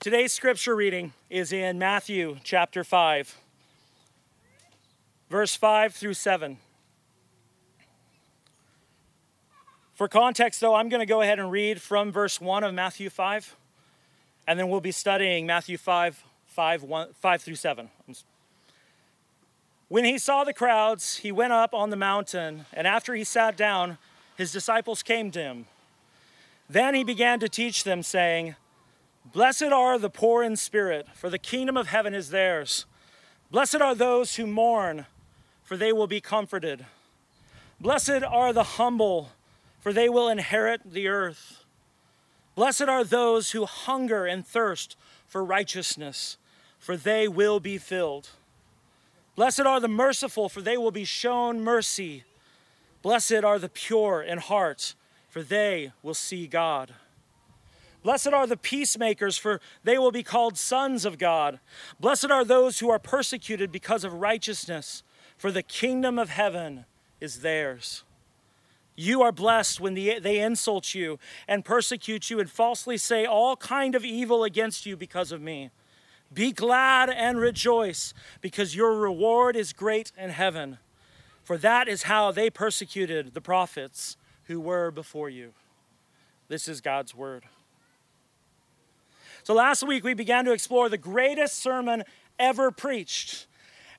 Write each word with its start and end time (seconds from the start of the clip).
Today's 0.00 0.32
scripture 0.32 0.74
reading 0.74 1.12
is 1.28 1.52
in 1.52 1.78
Matthew 1.78 2.38
chapter 2.42 2.84
5, 2.84 3.36
verse 5.28 5.54
5 5.54 5.94
through 5.94 6.14
7. 6.14 6.56
For 9.92 10.08
context, 10.08 10.58
though, 10.62 10.74
I'm 10.74 10.88
going 10.88 11.00
to 11.00 11.06
go 11.06 11.20
ahead 11.20 11.38
and 11.38 11.50
read 11.50 11.82
from 11.82 12.10
verse 12.12 12.40
1 12.40 12.64
of 12.64 12.72
Matthew 12.72 13.10
5, 13.10 13.54
and 14.46 14.58
then 14.58 14.70
we'll 14.70 14.80
be 14.80 14.90
studying 14.90 15.44
Matthew 15.44 15.76
5, 15.76 16.24
5, 16.46 16.82
1, 16.82 17.08
5 17.12 17.42
through 17.42 17.56
7. 17.56 17.90
When 19.88 20.06
he 20.06 20.16
saw 20.16 20.44
the 20.44 20.54
crowds, 20.54 21.18
he 21.18 21.30
went 21.30 21.52
up 21.52 21.74
on 21.74 21.90
the 21.90 21.96
mountain, 21.96 22.64
and 22.72 22.86
after 22.86 23.14
he 23.14 23.22
sat 23.22 23.54
down, 23.54 23.98
his 24.38 24.50
disciples 24.50 25.02
came 25.02 25.30
to 25.32 25.42
him. 25.42 25.66
Then 26.70 26.94
he 26.94 27.04
began 27.04 27.38
to 27.40 27.50
teach 27.50 27.84
them, 27.84 28.02
saying, 28.02 28.54
Blessed 29.32 29.62
are 29.64 29.96
the 29.96 30.10
poor 30.10 30.42
in 30.42 30.56
spirit, 30.56 31.06
for 31.14 31.30
the 31.30 31.38
kingdom 31.38 31.76
of 31.76 31.86
heaven 31.86 32.14
is 32.14 32.30
theirs. 32.30 32.84
Blessed 33.52 33.80
are 33.80 33.94
those 33.94 34.34
who 34.34 34.46
mourn, 34.46 35.06
for 35.62 35.76
they 35.76 35.92
will 35.92 36.08
be 36.08 36.20
comforted. 36.20 36.84
Blessed 37.80 38.24
are 38.26 38.52
the 38.52 38.64
humble, 38.64 39.30
for 39.80 39.92
they 39.92 40.08
will 40.08 40.28
inherit 40.28 40.80
the 40.84 41.06
earth. 41.06 41.64
Blessed 42.56 42.82
are 42.82 43.04
those 43.04 43.52
who 43.52 43.66
hunger 43.66 44.26
and 44.26 44.44
thirst 44.44 44.96
for 45.28 45.44
righteousness, 45.44 46.36
for 46.80 46.96
they 46.96 47.28
will 47.28 47.60
be 47.60 47.78
filled. 47.78 48.30
Blessed 49.36 49.60
are 49.60 49.78
the 49.78 49.88
merciful, 49.88 50.48
for 50.48 50.60
they 50.60 50.76
will 50.76 50.90
be 50.90 51.04
shown 51.04 51.62
mercy. 51.62 52.24
Blessed 53.00 53.44
are 53.44 53.60
the 53.60 53.68
pure 53.68 54.22
in 54.22 54.38
heart, 54.38 54.94
for 55.28 55.42
they 55.42 55.92
will 56.02 56.14
see 56.14 56.48
God. 56.48 56.94
Blessed 58.02 58.28
are 58.28 58.46
the 58.46 58.56
peacemakers, 58.56 59.36
for 59.36 59.60
they 59.84 59.98
will 59.98 60.10
be 60.10 60.22
called 60.22 60.56
sons 60.56 61.04
of 61.04 61.18
God. 61.18 61.60
Blessed 61.98 62.30
are 62.30 62.44
those 62.44 62.78
who 62.78 62.88
are 62.90 62.98
persecuted 62.98 63.70
because 63.70 64.04
of 64.04 64.14
righteousness, 64.14 65.02
for 65.36 65.50
the 65.52 65.62
kingdom 65.62 66.18
of 66.18 66.30
heaven 66.30 66.86
is 67.20 67.40
theirs. 67.40 68.04
You 68.96 69.22
are 69.22 69.32
blessed 69.32 69.80
when 69.80 69.94
they 69.94 70.40
insult 70.40 70.94
you 70.94 71.18
and 71.48 71.64
persecute 71.64 72.28
you 72.28 72.40
and 72.40 72.50
falsely 72.50 72.96
say 72.96 73.24
all 73.24 73.56
kind 73.56 73.94
of 73.94 74.04
evil 74.04 74.44
against 74.44 74.84
you 74.84 74.96
because 74.96 75.32
of 75.32 75.40
me. 75.40 75.70
Be 76.32 76.52
glad 76.52 77.10
and 77.10 77.40
rejoice, 77.40 78.14
because 78.40 78.76
your 78.76 78.94
reward 78.94 79.56
is 79.56 79.72
great 79.72 80.12
in 80.16 80.30
heaven. 80.30 80.78
For 81.42 81.58
that 81.58 81.88
is 81.88 82.04
how 82.04 82.30
they 82.30 82.50
persecuted 82.50 83.34
the 83.34 83.40
prophets 83.40 84.16
who 84.44 84.60
were 84.60 84.90
before 84.90 85.28
you. 85.28 85.54
This 86.48 86.68
is 86.68 86.80
God's 86.80 87.14
word. 87.14 87.44
So 89.42 89.54
last 89.54 89.86
week 89.86 90.04
we 90.04 90.14
began 90.14 90.44
to 90.44 90.52
explore 90.52 90.88
the 90.88 90.98
greatest 90.98 91.58
sermon 91.58 92.04
ever 92.38 92.70
preached. 92.70 93.46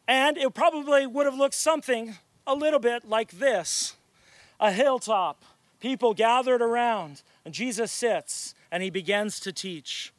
And 0.07 0.37
it 0.37 0.53
probably 0.53 1.07
would 1.07 1.25
have 1.25 1.35
looked 1.35 1.55
something 1.55 2.15
a 2.45 2.55
little 2.55 2.79
bit 2.79 3.07
like 3.07 3.31
this 3.31 3.95
a 4.59 4.71
hilltop, 4.71 5.43
people 5.79 6.13
gathered 6.13 6.61
around, 6.61 7.23
and 7.45 7.53
Jesus 7.53 7.91
sits 7.91 8.53
and 8.71 8.83
he 8.83 8.89
begins 8.89 9.39
to 9.41 9.51
teach. 9.51 10.13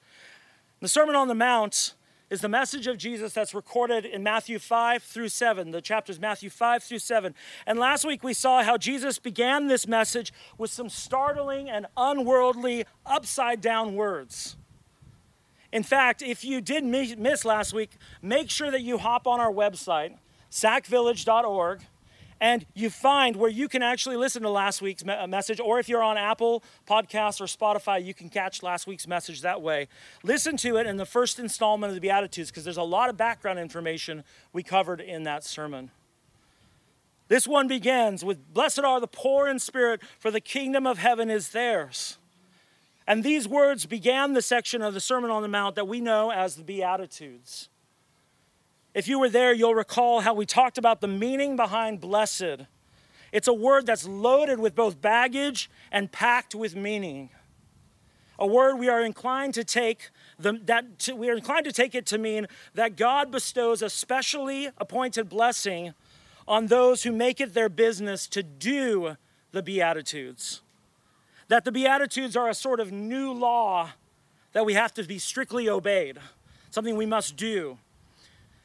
The 0.81 0.89
Sermon 0.89 1.15
on 1.15 1.29
the 1.29 1.35
Mount 1.35 1.95
is 2.29 2.41
the 2.41 2.49
message 2.49 2.87
of 2.87 2.97
Jesus 2.97 3.35
that's 3.35 3.55
recorded 3.55 4.05
in 4.05 4.23
Matthew 4.23 4.59
5 4.59 5.03
through 5.03 5.29
7, 5.29 5.71
the 5.71 5.83
chapters 5.83 6.19
Matthew 6.19 6.51
5 6.51 6.83
through 6.83 6.99
7. 6.99 7.35
And 7.67 7.79
last 7.79 8.05
week 8.05 8.25
we 8.25 8.33
saw 8.33 8.63
how 8.63 8.79
Jesus 8.79 9.19
began 9.19 9.69
this 9.69 9.87
message 9.87 10.33
with 10.59 10.71
some 10.71 10.89
startling 10.89 11.69
and 11.69 11.87
unworldly, 11.97 12.85
upside 13.07 13.61
down 13.61 13.95
words. 13.95 14.57
In 15.73 15.83
fact, 15.83 16.21
if 16.23 16.45
you 16.45 16.61
did 16.61 16.85
miss 16.85 17.45
last 17.45 17.73
week, 17.73 17.93
make 18.21 18.51
sure 18.51 18.71
that 18.71 18.83
you 18.83 18.99
hop 18.99 19.27
on 19.27 19.41
our 19.41 19.51
website, 19.51 20.19
sackvillage.org, 20.51 21.81
and 22.43 22.67
you 22.75 22.91
find 22.91 23.37
where 23.37 23.49
you 23.49 23.69
can 23.69 23.83
actually 23.83 24.17
listen 24.17 24.43
to 24.43 24.51
last 24.51 24.83
week's 24.83 25.05
me- 25.05 25.27
message, 25.29 25.61
or 25.61 25.79
if 25.79 25.89
you're 25.89 26.03
on 26.03 26.19
Apple 26.19 26.63
Podcasts 26.89 27.41
or 27.41 27.45
Spotify, 27.45 28.05
you 28.05 28.13
can 28.13 28.29
catch 28.29 28.63
last 28.63 28.87
week's 28.87 29.07
message 29.07 29.43
that 29.43 29.63
way. 29.63 29.87
Listen 30.25 30.57
to 30.59 30.77
it 30.77 30.87
in 30.87 30.97
the 30.97 31.07
first 31.07 31.39
installment 31.39 31.91
of 31.91 31.95
the 31.95 32.01
Beatitudes, 32.01 32.51
because 32.51 32.65
there's 32.65 32.77
a 32.77 32.83
lot 32.83 33.09
of 33.09 33.17
background 33.17 33.61
information 33.61 34.25
we 34.53 34.63
covered 34.65 35.01
in 35.01 35.23
that 35.23 35.45
sermon. 35.45 35.93
This 37.29 37.47
one 37.47 37.69
begins 37.69 38.25
with 38.25 38.53
Blessed 38.53 38.81
are 38.81 39.01
the 39.01 39.07
poor 39.07 39.47
in 39.47 39.59
spirit, 39.59 40.03
for 40.19 40.31
the 40.31 40.41
kingdom 40.41 40.87
of 40.87 40.99
heaven 40.99 41.31
is 41.31 41.51
theirs. 41.51 42.19
And 43.07 43.25
these 43.25 43.49
words 43.49 43.87
began 43.87 44.33
the 44.33 44.43
section 44.43 44.83
of 44.83 44.95
the 44.95 45.01
Sermon 45.01 45.31
on 45.31 45.43
the 45.43 45.49
Mount 45.49 45.75
that 45.75 45.89
we 45.89 46.01
know 46.01 46.31
as 46.31 46.57
the 46.57 46.63
Beatitudes. 46.63 47.69
If 48.95 49.09
you 49.09 49.19
were 49.19 49.29
there, 49.29 49.53
you'll 49.53 49.75
recall 49.75 50.21
how 50.21 50.35
we 50.35 50.47
talked 50.47 50.79
about 50.79 51.01
the 51.01 51.09
meaning 51.09 51.57
behind 51.57 52.01
blessed. 52.01 52.67
It's 53.33 53.49
a 53.49 53.53
word 53.53 53.87
that's 53.87 54.07
loaded 54.07 54.61
with 54.61 54.75
both 54.75 55.01
baggage 55.01 55.71
and 55.91 56.13
packed 56.13 56.55
with 56.55 56.77
meaning. 56.77 57.31
A 58.39 58.47
word 58.47 58.77
we 58.77 58.89
are 58.89 59.03
inclined 59.03 59.55
to 59.55 59.65
take 59.65 60.11
the, 60.39 60.61
that 60.65 60.99
to, 61.01 61.15
we 61.15 61.31
are 61.31 61.37
inclined 61.37 61.65
to 61.65 61.73
take 61.73 61.95
it 61.95 62.07
to 62.07 62.19
mean 62.19 62.47
that 62.75 62.97
God 62.97 63.31
bestows 63.31 63.83
a 63.83 63.89
specially 63.89 64.69
appointed 64.79 65.29
blessing 65.29 65.95
on 66.47 66.67
those 66.67 67.05
who 67.05 67.13
make 67.13 67.41
it 67.41 67.55
their 67.55 67.69
business 67.69 68.27
to 68.29 68.43
do 68.43 69.17
the 69.53 69.63
beatitudes 69.63 70.62
that 71.49 71.65
the 71.65 71.73
Beatitudes 71.73 72.37
are 72.37 72.49
a 72.49 72.55
sort 72.55 72.81
of 72.81 72.93
new 72.93 73.33
law 73.33 73.91
that 74.53 74.67
we 74.67 74.75
have 74.75 74.93
to 74.95 75.03
be 75.05 75.19
strictly 75.19 75.69
obeyed, 75.69 76.19
something 76.71 76.97
we 76.97 77.07
must 77.07 77.37
do. 77.37 77.79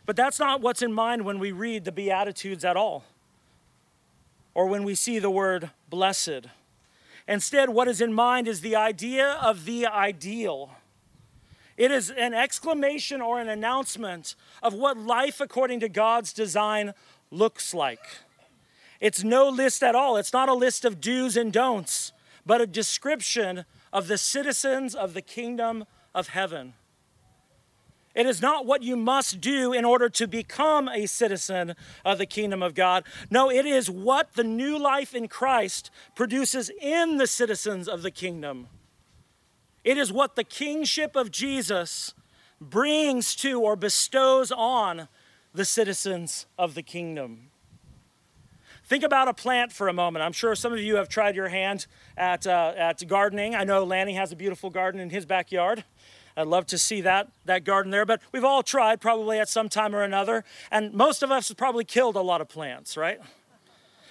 But 0.05 0.15
that's 0.15 0.39
not 0.39 0.61
what's 0.61 0.81
in 0.81 0.93
mind 0.93 1.25
when 1.25 1.39
we 1.39 1.51
read 1.51 1.85
the 1.85 1.91
Beatitudes 1.91 2.63
at 2.63 2.77
all, 2.77 3.03
or 4.53 4.67
when 4.67 4.83
we 4.83 4.95
see 4.95 5.19
the 5.19 5.29
word 5.29 5.71
blessed. 5.89 6.47
Instead, 7.27 7.69
what 7.69 7.87
is 7.87 7.99
in 7.99 8.13
mind 8.13 8.47
is 8.47 8.61
the 8.61 8.75
idea 8.75 9.31
of 9.41 9.65
the 9.65 9.85
ideal. 9.85 10.71
It 11.75 11.91
is 11.91 12.09
an 12.09 12.33
exclamation 12.33 13.21
or 13.21 13.39
an 13.39 13.49
announcement 13.49 14.35
of 14.63 14.73
what 14.73 14.97
life 14.97 15.41
according 15.41 15.81
to 15.81 15.89
God's 15.89 16.33
design 16.33 16.93
looks 17.29 17.73
like. 17.73 17.99
It's 18.99 19.23
no 19.23 19.49
list 19.49 19.83
at 19.83 19.93
all. 19.93 20.17
It's 20.17 20.33
not 20.33 20.49
a 20.49 20.53
list 20.53 20.85
of 20.85 20.99
do's 20.99 21.37
and 21.37 21.53
don'ts 21.53 22.06
but 22.47 22.61
a 22.61 22.65
description 22.65 23.65
of 23.93 24.07
the 24.07 24.17
citizens 24.17 24.95
of 24.95 25.13
the 25.13 25.21
kingdom 25.21 25.85
of 26.15 26.29
heaven. 26.29 26.73
It 28.15 28.25
is 28.25 28.41
not 28.41 28.65
what 28.65 28.81
you 28.81 28.95
must 28.95 29.39
do 29.41 29.73
in 29.73 29.85
order 29.85 30.09
to 30.09 30.27
become 30.27 30.89
a 30.89 31.05
citizen 31.05 31.75
of 32.03 32.17
the 32.17 32.25
kingdom 32.25 32.63
of 32.63 32.73
God. 32.73 33.03
No, 33.29 33.51
it 33.51 33.67
is 33.67 33.91
what 33.91 34.33
the 34.33 34.43
new 34.43 34.79
life 34.79 35.13
in 35.13 35.27
Christ 35.27 35.91
produces 36.15 36.71
in 36.81 37.17
the 37.17 37.27
citizens 37.27 37.87
of 37.87 38.01
the 38.01 38.09
kingdom. 38.09 38.69
It 39.83 39.99
is 39.99 40.11
what 40.11 40.35
the 40.35 40.43
kingship 40.43 41.15
of 41.15 41.29
Jesus 41.29 42.15
brings 42.59 43.35
to 43.35 43.61
or 43.61 43.75
bestows 43.75 44.51
on 44.51 45.09
the 45.53 45.65
citizens 45.65 46.47
of 46.57 46.73
the 46.73 46.81
kingdom. 46.81 47.51
Think 48.87 49.03
about 49.03 49.27
a 49.27 49.33
plant 49.33 49.73
for 49.73 49.89
a 49.89 49.93
moment. 49.93 50.23
I'm 50.23 50.31
sure 50.31 50.55
some 50.55 50.71
of 50.71 50.79
you 50.79 50.95
have 50.95 51.09
tried 51.09 51.35
your 51.35 51.49
hand 51.49 51.87
at, 52.15 52.47
uh, 52.47 52.73
at 52.77 53.05
gardening. 53.05 53.53
I 53.53 53.65
know 53.65 53.83
Lanny 53.83 54.13
has 54.13 54.31
a 54.31 54.35
beautiful 54.37 54.69
garden 54.69 55.01
in 55.01 55.09
his 55.09 55.25
backyard. 55.25 55.83
I'd 56.37 56.47
love 56.47 56.67
to 56.67 56.77
see 56.77 57.01
that, 57.01 57.27
that 57.43 57.65
garden 57.65 57.91
there, 57.91 58.05
but 58.05 58.21
we've 58.31 58.45
all 58.45 58.63
tried 58.63 59.01
probably 59.01 59.39
at 59.39 59.49
some 59.49 59.67
time 59.67 59.93
or 59.93 60.03
another, 60.03 60.45
and 60.71 60.93
most 60.93 61.21
of 61.21 61.31
us 61.31 61.49
have 61.49 61.57
probably 61.57 61.83
killed 61.83 62.15
a 62.15 62.21
lot 62.21 62.39
of 62.39 62.47
plants, 62.47 62.95
right? 62.95 63.19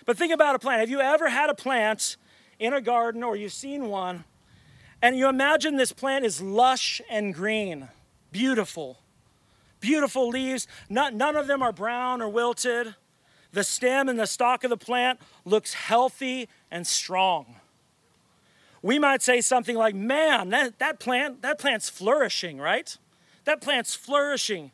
But 0.04 0.18
think 0.18 0.30
about 0.30 0.54
a 0.54 0.58
plant. 0.58 0.80
Have 0.80 0.90
you 0.90 1.00
ever 1.00 1.30
had 1.30 1.48
a 1.48 1.54
plant 1.54 2.18
in 2.58 2.74
a 2.74 2.80
garden 2.82 3.22
or 3.22 3.34
you've 3.34 3.54
seen 3.54 3.88
one, 3.88 4.24
and 5.00 5.16
you 5.16 5.26
imagine 5.26 5.76
this 5.76 5.92
plant 5.92 6.26
is 6.26 6.42
lush 6.42 7.00
and 7.08 7.32
green, 7.32 7.88
beautiful, 8.30 8.98
beautiful 9.80 10.28
leaves. 10.28 10.68
Not, 10.90 11.14
none 11.14 11.34
of 11.34 11.46
them 11.46 11.62
are 11.62 11.72
brown 11.72 12.20
or 12.20 12.28
wilted. 12.28 12.94
The 13.52 13.64
stem 13.64 14.08
and 14.08 14.18
the 14.18 14.26
stalk 14.26 14.64
of 14.64 14.70
the 14.70 14.76
plant 14.76 15.20
looks 15.44 15.74
healthy 15.74 16.48
and 16.70 16.86
strong. 16.86 17.56
We 18.82 18.98
might 18.98 19.22
say 19.22 19.40
something 19.40 19.76
like, 19.76 19.94
man, 19.94 20.50
that, 20.50 20.78
that 20.78 21.00
plant, 21.00 21.42
that 21.42 21.58
plant's 21.58 21.88
flourishing, 21.88 22.58
right? 22.58 22.96
That 23.44 23.60
plant's 23.60 23.94
flourishing. 23.94 24.72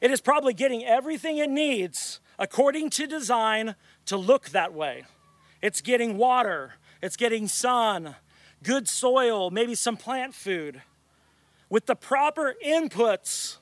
It 0.00 0.10
is 0.10 0.20
probably 0.20 0.54
getting 0.54 0.84
everything 0.84 1.38
it 1.38 1.50
needs 1.50 2.20
according 2.38 2.90
to 2.90 3.06
design 3.06 3.74
to 4.06 4.16
look 4.16 4.50
that 4.50 4.72
way. 4.72 5.04
It's 5.62 5.80
getting 5.80 6.16
water, 6.18 6.74
it's 7.02 7.16
getting 7.16 7.48
sun, 7.48 8.16
good 8.62 8.88
soil, 8.88 9.50
maybe 9.50 9.74
some 9.74 9.96
plant 9.96 10.34
food. 10.34 10.82
With 11.70 11.86
the 11.86 11.96
proper 11.96 12.54
inputs, 12.64 13.58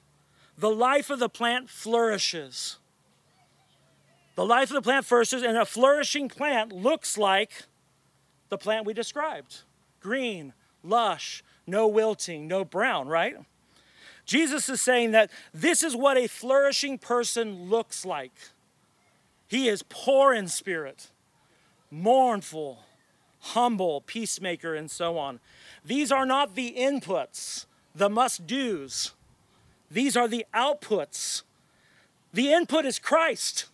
the 0.58 0.70
life 0.70 1.10
of 1.10 1.18
the 1.18 1.28
plant 1.28 1.70
flourishes. 1.70 2.78
The 4.34 4.46
life 4.46 4.70
of 4.70 4.74
the 4.74 4.82
plant 4.82 5.04
flourishes, 5.04 5.42
and 5.42 5.56
a 5.56 5.66
flourishing 5.66 6.28
plant 6.28 6.72
looks 6.72 7.18
like 7.18 7.64
the 8.48 8.58
plant 8.58 8.86
we 8.86 8.94
described 8.94 9.60
green, 10.00 10.52
lush, 10.82 11.44
no 11.66 11.86
wilting, 11.86 12.48
no 12.48 12.64
brown, 12.64 13.06
right? 13.06 13.36
Jesus 14.24 14.68
is 14.68 14.80
saying 14.80 15.12
that 15.12 15.30
this 15.54 15.82
is 15.82 15.94
what 15.94 16.16
a 16.16 16.26
flourishing 16.26 16.98
person 16.98 17.70
looks 17.70 18.04
like. 18.04 18.32
He 19.46 19.68
is 19.68 19.84
poor 19.88 20.32
in 20.32 20.48
spirit, 20.48 21.10
mournful, 21.90 22.80
humble, 23.40 24.00
peacemaker, 24.00 24.74
and 24.74 24.90
so 24.90 25.18
on. 25.18 25.40
These 25.84 26.10
are 26.10 26.26
not 26.26 26.54
the 26.54 26.74
inputs, 26.76 27.66
the 27.94 28.08
must 28.08 28.46
do's. 28.46 29.12
These 29.90 30.16
are 30.16 30.28
the 30.28 30.46
outputs. 30.54 31.42
The 32.32 32.52
input 32.52 32.86
is 32.86 32.98
Christ. 32.98 33.66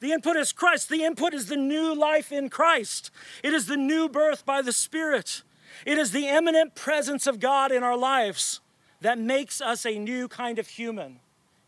The 0.00 0.12
input 0.12 0.36
is 0.36 0.52
Christ. 0.52 0.88
The 0.88 1.02
input 1.02 1.34
is 1.34 1.46
the 1.46 1.56
new 1.56 1.94
life 1.94 2.30
in 2.30 2.48
Christ. 2.48 3.10
It 3.42 3.52
is 3.52 3.66
the 3.66 3.76
new 3.76 4.08
birth 4.08 4.46
by 4.46 4.62
the 4.62 4.72
Spirit. 4.72 5.42
It 5.84 5.98
is 5.98 6.12
the 6.12 6.28
immanent 6.28 6.74
presence 6.74 7.26
of 7.26 7.40
God 7.40 7.72
in 7.72 7.82
our 7.82 7.96
lives 7.96 8.60
that 9.00 9.18
makes 9.18 9.60
us 9.60 9.84
a 9.84 9.98
new 9.98 10.28
kind 10.28 10.58
of 10.58 10.68
human, 10.68 11.20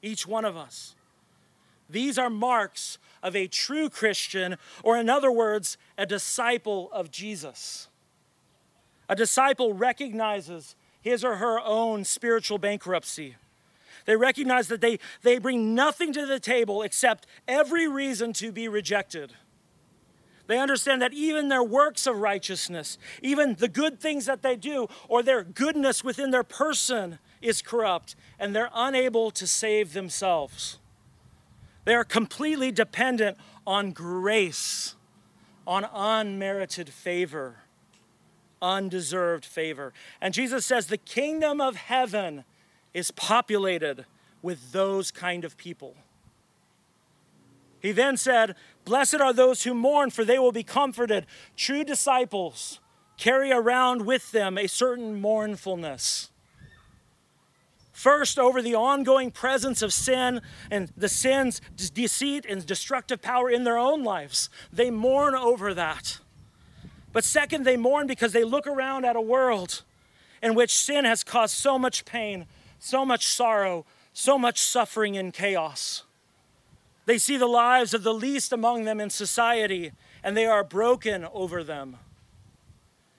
each 0.03 0.27
one 0.27 0.44
of 0.44 0.56
us. 0.56 0.94
These 1.88 2.19
are 2.19 2.31
marks 2.31 2.99
of 3.23 3.35
a 3.35 3.49
true 3.49 3.88
Christian, 3.88 4.56
or 4.83 4.97
in 4.97 5.09
other 5.09 5.31
words, 5.31 5.76
a 5.99 6.06
disciple 6.06 6.88
of 6.93 7.11
Jesus. 7.11 7.88
A 9.09 9.17
disciple 9.17 9.75
recognizes 9.75 10.76
his 11.00 11.25
or 11.25 11.37
her 11.37 11.59
own 11.61 12.05
spiritual 12.05 12.59
bankruptcy. 12.59 13.37
They 14.11 14.17
recognize 14.17 14.67
that 14.67 14.81
they, 14.81 14.99
they 15.23 15.39
bring 15.39 15.73
nothing 15.73 16.12
to 16.15 16.27
the 16.27 16.41
table 16.41 16.83
except 16.83 17.29
every 17.47 17.87
reason 17.87 18.33
to 18.33 18.51
be 18.51 18.67
rejected. 18.67 19.35
They 20.49 20.59
understand 20.59 21.01
that 21.01 21.12
even 21.12 21.47
their 21.47 21.62
works 21.62 22.09
of 22.09 22.17
righteousness, 22.17 22.99
even 23.23 23.55
the 23.55 23.69
good 23.69 24.01
things 24.01 24.27
that 24.27 24.43
they 24.43 24.57
do, 24.57 24.89
or 25.07 25.23
their 25.23 25.45
goodness 25.45 26.03
within 26.03 26.33
their 26.33 26.43
person 26.43 27.21
is 27.41 27.62
corrupt, 27.62 28.17
and 28.37 28.53
they're 28.53 28.73
unable 28.75 29.31
to 29.31 29.47
save 29.47 29.93
themselves. 29.93 30.81
They 31.85 31.95
are 31.95 32.03
completely 32.03 32.73
dependent 32.73 33.39
on 33.65 33.93
grace, 33.93 34.97
on 35.69 35.87
unmerited 35.95 36.89
favor, 36.89 37.59
undeserved 38.61 39.45
favor. 39.45 39.93
And 40.21 40.35
Jesus 40.35 40.67
says 40.67 40.89
the 40.89 40.99
kingdom 40.99 41.61
of 41.61 41.77
heaven 41.77 42.43
is 42.95 43.11
populated 43.11 44.05
with 44.43 44.73
those 44.73 45.11
kind 45.11 45.45
of 45.45 45.57
people. 45.57 45.95
He 47.81 47.93
then 47.93 48.17
said, 48.17 48.55
Blessed 48.85 49.21
are 49.21 49.33
those 49.33 49.63
who 49.65 49.75
mourn, 49.75 50.11
for 50.11 50.25
they 50.25 50.39
will 50.39 50.53
be 50.53 50.63
comforted. 50.63 51.27
True 51.57 51.85
disciples 51.85 52.81
carry 53.17 53.53
around 53.53 54.07
with 54.07 54.33
them 54.33 54.57
a 54.57 54.67
certain 54.67 55.21
mournfulness. 55.21 56.31
First, 57.93 58.39
over 58.39 58.63
the 58.63 58.75
ongoing 58.75 59.31
presence 59.31 59.83
of 59.83 59.93
sin 59.93 60.41
and 60.71 60.91
the 60.97 61.09
sin's 61.09 61.61
deceit 61.93 62.47
and 62.49 62.65
destructive 62.65 63.21
power 63.21 63.51
in 63.51 63.65
their 63.65 63.77
own 63.77 64.03
lives. 64.03 64.49
They 64.73 64.91
mourn 64.91 65.35
over 65.35 65.75
that. 65.75 66.19
But 67.13 67.25
second, 67.25 67.65
they 67.65 67.77
mourn 67.77 68.07
because 68.07 68.33
they 68.33 68.45
look 68.45 68.67
around 68.67 69.05
at 69.05 69.17
a 69.17 69.21
world 69.21 69.83
in 70.43 70.55
which 70.55 70.75
sin 70.75 71.05
has 71.05 71.23
caused 71.23 71.55
so 71.55 71.79
much 71.79 72.07
pain, 72.07 72.47
so 72.81 73.05
much 73.05 73.27
sorrow, 73.27 73.87
so 74.12 74.37
much 74.37 74.59
suffering 74.59 75.17
and 75.17 75.32
chaos. 75.32 76.03
They 77.06 77.19
see 77.19 77.37
the 77.37 77.47
lives 77.47 77.94
of 77.94 78.03
the 78.03 78.15
least 78.15 78.53
among 78.53 78.85
them 78.85 79.00
in 79.00 79.11
society, 79.11 79.93
and 80.25 80.37
they 80.37 80.47
are 80.47 80.65
broken 80.65 81.27
over 81.32 81.62
them. 81.62 81.99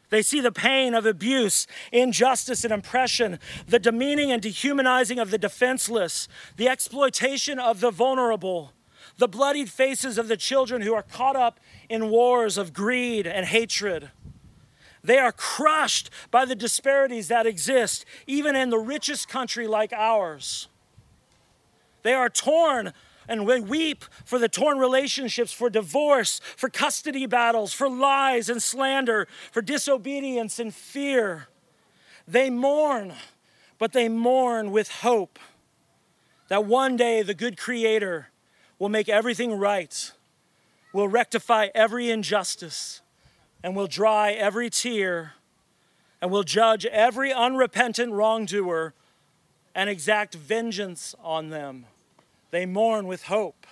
They 0.09 0.21
see 0.21 0.41
the 0.41 0.51
pain 0.51 0.93
of 0.93 1.05
abuse, 1.05 1.67
injustice, 1.91 2.65
and 2.65 2.73
oppression, 2.73 3.39
the 3.65 3.79
demeaning 3.79 4.31
and 4.31 4.41
dehumanizing 4.41 5.19
of 5.19 5.31
the 5.31 5.37
defenseless, 5.37 6.27
the 6.57 6.67
exploitation 6.67 7.59
of 7.59 7.79
the 7.79 7.91
vulnerable, 7.91 8.73
the 9.17 9.29
bloodied 9.29 9.69
faces 9.69 10.17
of 10.17 10.27
the 10.27 10.35
children 10.35 10.81
who 10.81 10.93
are 10.93 11.03
caught 11.03 11.37
up 11.37 11.61
in 11.87 12.09
wars 12.09 12.57
of 12.57 12.73
greed 12.73 13.25
and 13.25 13.45
hatred. 13.45 14.11
They 15.03 15.18
are 15.18 15.31
crushed 15.31 16.09
by 16.30 16.45
the 16.45 16.56
disparities 16.56 17.27
that 17.30 17.48
exist, 17.48 18.06
even 18.27 18.56
in 18.56 18.69
the 18.69 18.77
richest 18.77 19.27
country 19.27 19.68
like 19.68 19.94
ours. 19.94 20.68
They 22.03 22.13
are 22.13 22.30
torn 22.30 22.94
and 23.27 23.45
we 23.45 23.62
weep 23.62 24.03
for 24.25 24.39
the 24.39 24.50
torn 24.50 24.77
relationships, 24.77 25.53
for 25.53 25.69
divorce, 25.69 26.42
for 26.57 26.69
custody 26.69 27.25
battles, 27.25 27.71
for 27.71 27.89
lies 27.89 28.50
and 28.50 28.62
slander, 28.62 29.27
for 29.51 29.62
disobedience 29.62 30.59
and 30.59 30.74
fear. 30.74 31.48
They 32.27 32.50
mourn, 32.50 33.13
but 33.77 33.94
they 33.94 34.09
mourn 34.09 34.71
with 34.71 34.89
hope 34.89 35.39
that 36.50 36.65
one 36.65 36.98
day 36.98 37.21
the 37.21 37.33
good 37.33 37.57
Creator 37.57 38.27
will 38.77 38.89
make 38.89 39.07
everything 39.07 39.53
right, 39.53 40.12
will 40.92 41.07
rectify 41.07 41.69
every 41.74 42.09
injustice, 42.09 43.00
and 43.63 43.75
will 43.75 43.87
dry 43.87 44.31
every 44.31 44.69
tear, 44.69 45.33
and 46.21 46.31
will 46.31 46.43
judge 46.43 46.85
every 46.85 47.31
unrepentant 47.31 48.13
wrongdoer 48.13 48.93
and 49.73 49.89
exact 49.89 50.35
vengeance 50.35 51.15
on 51.23 51.49
them. 51.49 51.85
They 52.51 52.65
mourn 52.65 53.07
with 53.07 53.23
hope. 53.23 53.65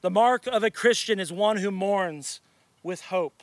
The 0.00 0.10
mark 0.10 0.46
of 0.46 0.62
a 0.62 0.70
Christian 0.70 1.18
is 1.18 1.32
one 1.32 1.56
who 1.56 1.70
mourns 1.70 2.40
with 2.82 3.02
hope. 3.02 3.42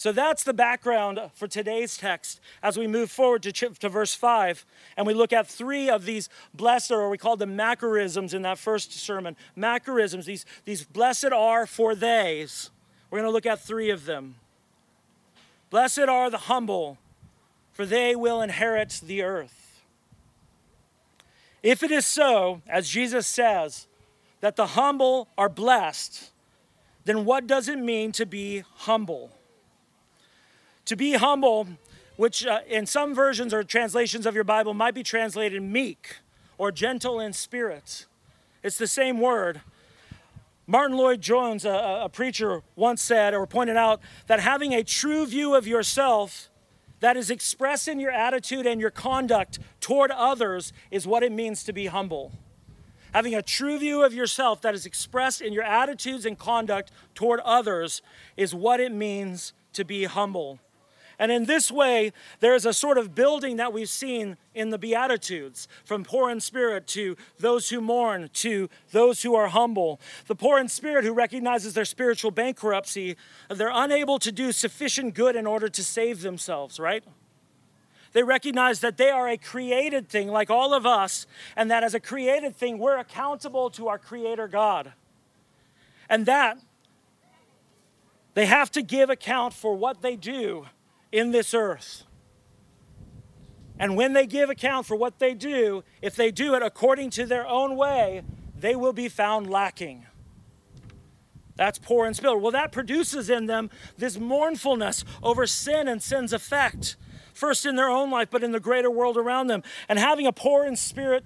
So 0.00 0.12
that's 0.12 0.44
the 0.44 0.54
background 0.54 1.20
for 1.34 1.46
today's 1.46 1.98
text 1.98 2.40
as 2.62 2.78
we 2.78 2.86
move 2.86 3.10
forward 3.10 3.42
to, 3.42 3.52
to 3.52 3.88
verse 3.90 4.14
5 4.14 4.64
and 4.96 5.06
we 5.06 5.12
look 5.12 5.30
at 5.30 5.46
three 5.46 5.90
of 5.90 6.06
these 6.06 6.30
blessed, 6.54 6.90
or 6.90 7.10
we 7.10 7.18
call 7.18 7.36
them 7.36 7.54
Macarisms 7.54 8.32
in 8.32 8.40
that 8.40 8.56
first 8.56 8.94
sermon. 8.94 9.36
Macarisms, 9.54 10.24
these, 10.24 10.46
these 10.64 10.84
blessed 10.84 11.32
are 11.34 11.66
for 11.66 11.94
theys. 11.94 12.70
We're 13.10 13.18
going 13.18 13.28
to 13.28 13.32
look 13.32 13.46
at 13.46 13.60
three 13.60 13.90
of 13.90 14.04
them. 14.04 14.36
Blessed 15.68 16.00
are 16.00 16.30
the 16.30 16.38
humble, 16.38 16.98
for 17.72 17.84
they 17.84 18.14
will 18.14 18.40
inherit 18.40 19.00
the 19.04 19.22
earth. 19.22 19.82
If 21.62 21.82
it 21.82 21.90
is 21.90 22.06
so, 22.06 22.62
as 22.68 22.88
Jesus 22.88 23.26
says, 23.26 23.86
that 24.40 24.56
the 24.56 24.68
humble 24.68 25.28
are 25.36 25.48
blessed, 25.48 26.30
then 27.04 27.24
what 27.24 27.46
does 27.46 27.68
it 27.68 27.78
mean 27.78 28.12
to 28.12 28.26
be 28.26 28.64
humble? 28.76 29.30
To 30.86 30.96
be 30.96 31.14
humble, 31.14 31.66
which 32.16 32.46
uh, 32.46 32.60
in 32.68 32.86
some 32.86 33.14
versions 33.14 33.52
or 33.52 33.62
translations 33.62 34.26
of 34.26 34.34
your 34.34 34.44
Bible 34.44 34.74
might 34.74 34.94
be 34.94 35.02
translated 35.02 35.62
meek 35.62 36.16
or 36.58 36.72
gentle 36.72 37.20
in 37.20 37.32
spirit, 37.32 38.06
it's 38.62 38.78
the 38.78 38.86
same 38.86 39.20
word. 39.20 39.60
Martyn 40.70 40.96
Lloyd-Jones, 40.96 41.64
a, 41.64 42.02
a 42.04 42.08
preacher, 42.08 42.62
once 42.76 43.02
said 43.02 43.34
or 43.34 43.44
pointed 43.44 43.76
out 43.76 44.00
that 44.28 44.38
having 44.38 44.72
a 44.72 44.84
true 44.84 45.26
view 45.26 45.56
of 45.56 45.66
yourself 45.66 46.48
that 47.00 47.16
is 47.16 47.28
expressed 47.28 47.88
in 47.88 47.98
your 47.98 48.12
attitude 48.12 48.66
and 48.66 48.80
your 48.80 48.92
conduct 48.92 49.58
toward 49.80 50.12
others 50.12 50.72
is 50.92 51.08
what 51.08 51.24
it 51.24 51.32
means 51.32 51.64
to 51.64 51.72
be 51.72 51.86
humble. 51.86 52.30
Having 53.12 53.34
a 53.34 53.42
true 53.42 53.80
view 53.80 54.04
of 54.04 54.14
yourself 54.14 54.60
that 54.60 54.72
is 54.72 54.86
expressed 54.86 55.40
in 55.40 55.52
your 55.52 55.64
attitudes 55.64 56.24
and 56.24 56.38
conduct 56.38 56.92
toward 57.16 57.40
others 57.40 58.00
is 58.36 58.54
what 58.54 58.78
it 58.78 58.92
means 58.92 59.52
to 59.72 59.84
be 59.84 60.04
humble. 60.04 60.60
And 61.20 61.30
in 61.30 61.44
this 61.44 61.70
way, 61.70 62.14
there 62.40 62.54
is 62.54 62.64
a 62.64 62.72
sort 62.72 62.96
of 62.96 63.14
building 63.14 63.58
that 63.58 63.74
we've 63.74 63.90
seen 63.90 64.38
in 64.54 64.70
the 64.70 64.78
Beatitudes 64.78 65.68
from 65.84 66.02
poor 66.02 66.30
in 66.30 66.40
spirit 66.40 66.86
to 66.88 67.14
those 67.38 67.68
who 67.68 67.82
mourn 67.82 68.30
to 68.32 68.70
those 68.92 69.22
who 69.22 69.34
are 69.34 69.48
humble. 69.48 70.00
The 70.28 70.34
poor 70.34 70.58
in 70.58 70.68
spirit 70.68 71.04
who 71.04 71.12
recognizes 71.12 71.74
their 71.74 71.84
spiritual 71.84 72.30
bankruptcy, 72.30 73.18
they're 73.50 73.70
unable 73.70 74.18
to 74.18 74.32
do 74.32 74.50
sufficient 74.50 75.14
good 75.14 75.36
in 75.36 75.46
order 75.46 75.68
to 75.68 75.84
save 75.84 76.22
themselves, 76.22 76.80
right? 76.80 77.04
They 78.12 78.22
recognize 78.22 78.80
that 78.80 78.96
they 78.96 79.10
are 79.10 79.28
a 79.28 79.36
created 79.36 80.08
thing 80.08 80.28
like 80.28 80.48
all 80.48 80.72
of 80.72 80.86
us, 80.86 81.26
and 81.54 81.70
that 81.70 81.84
as 81.84 81.92
a 81.92 82.00
created 82.00 82.56
thing, 82.56 82.78
we're 82.78 82.96
accountable 82.96 83.68
to 83.72 83.88
our 83.88 83.98
Creator 83.98 84.48
God. 84.48 84.92
And 86.08 86.24
that 86.24 86.56
they 88.32 88.46
have 88.46 88.70
to 88.70 88.80
give 88.80 89.10
account 89.10 89.52
for 89.52 89.76
what 89.76 90.00
they 90.00 90.16
do 90.16 90.64
in 91.12 91.30
this 91.30 91.54
earth. 91.54 92.04
And 93.78 93.96
when 93.96 94.12
they 94.12 94.26
give 94.26 94.50
account 94.50 94.86
for 94.86 94.94
what 94.94 95.18
they 95.18 95.32
do, 95.32 95.84
if 96.02 96.14
they 96.14 96.30
do 96.30 96.54
it 96.54 96.62
according 96.62 97.10
to 97.10 97.24
their 97.24 97.46
own 97.46 97.76
way, 97.76 98.22
they 98.54 98.76
will 98.76 98.92
be 98.92 99.08
found 99.08 99.48
lacking. 99.48 100.06
That's 101.56 101.78
poor 101.78 102.06
in 102.06 102.14
spirit. 102.14 102.38
Well, 102.38 102.52
that 102.52 102.72
produces 102.72 103.30
in 103.30 103.46
them 103.46 103.70
this 103.96 104.18
mournfulness 104.18 105.04
over 105.22 105.46
sin 105.46 105.88
and 105.88 106.02
sin's 106.02 106.32
effect, 106.32 106.96
first 107.32 107.64
in 107.64 107.76
their 107.76 107.88
own 107.88 108.10
life, 108.10 108.28
but 108.30 108.42
in 108.42 108.52
the 108.52 108.60
greater 108.60 108.90
world 108.90 109.16
around 109.16 109.46
them. 109.46 109.62
And 109.88 109.98
having 109.98 110.26
a 110.26 110.32
poor 110.32 110.64
in 110.64 110.76
spirit, 110.76 111.24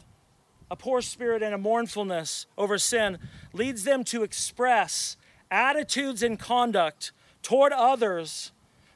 a 0.70 0.76
poor 0.76 1.02
spirit 1.02 1.42
and 1.42 1.54
a 1.54 1.58
mournfulness 1.58 2.46
over 2.56 2.78
sin 2.78 3.18
leads 3.52 3.84
them 3.84 4.04
to 4.04 4.22
express 4.22 5.16
attitudes 5.50 6.22
and 6.22 6.38
conduct 6.38 7.12
toward 7.42 7.72
others 7.72 8.52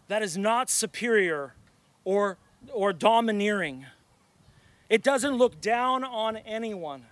that 0.08 0.22
is 0.22 0.36
not 0.36 0.68
superior 0.70 1.54
or, 2.04 2.38
or 2.72 2.92
domineering. 2.92 3.86
It 4.88 5.02
doesn't 5.02 5.34
look 5.34 5.60
down 5.60 6.02
on 6.02 6.38
anyone, 6.38 7.04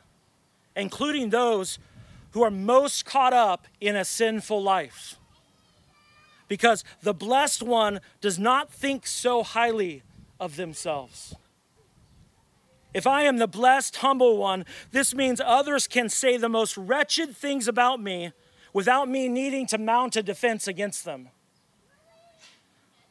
including 0.75 1.31
those 1.31 1.79
who 2.33 2.43
are 2.43 2.51
most 2.51 3.05
caught 3.05 3.33
up 3.33 3.67
in 3.81 3.97
a 3.97 4.05
sinful 4.05 4.63
life. 4.63 5.19
Because 6.49 6.85
the 7.03 7.15
blessed 7.15 7.63
one 7.63 8.01
does 8.21 8.39
not 8.39 8.73
think 8.73 9.07
so 9.07 9.43
highly 9.43 10.03
of 10.39 10.57
themselves. 10.57 11.35
If 12.95 13.07
I 13.07 13.23
am 13.23 13.37
the 13.37 13.49
blessed, 13.49 13.97
humble 13.97 14.39
one, 14.39 14.65
this 14.91 15.15
means 15.15 15.41
others 15.45 15.87
can 15.87 16.09
say 16.09 16.39
the 16.39 16.49
most 16.49 16.79
wretched 16.79 17.37
things 17.37 17.69
about 17.69 18.01
me 18.01 18.33
without 18.73 19.09
me 19.09 19.29
needing 19.29 19.67
to 19.67 19.77
mount 19.77 20.17
a 20.17 20.23
defense 20.23 20.67
against 20.67 21.05
them. 21.05 21.29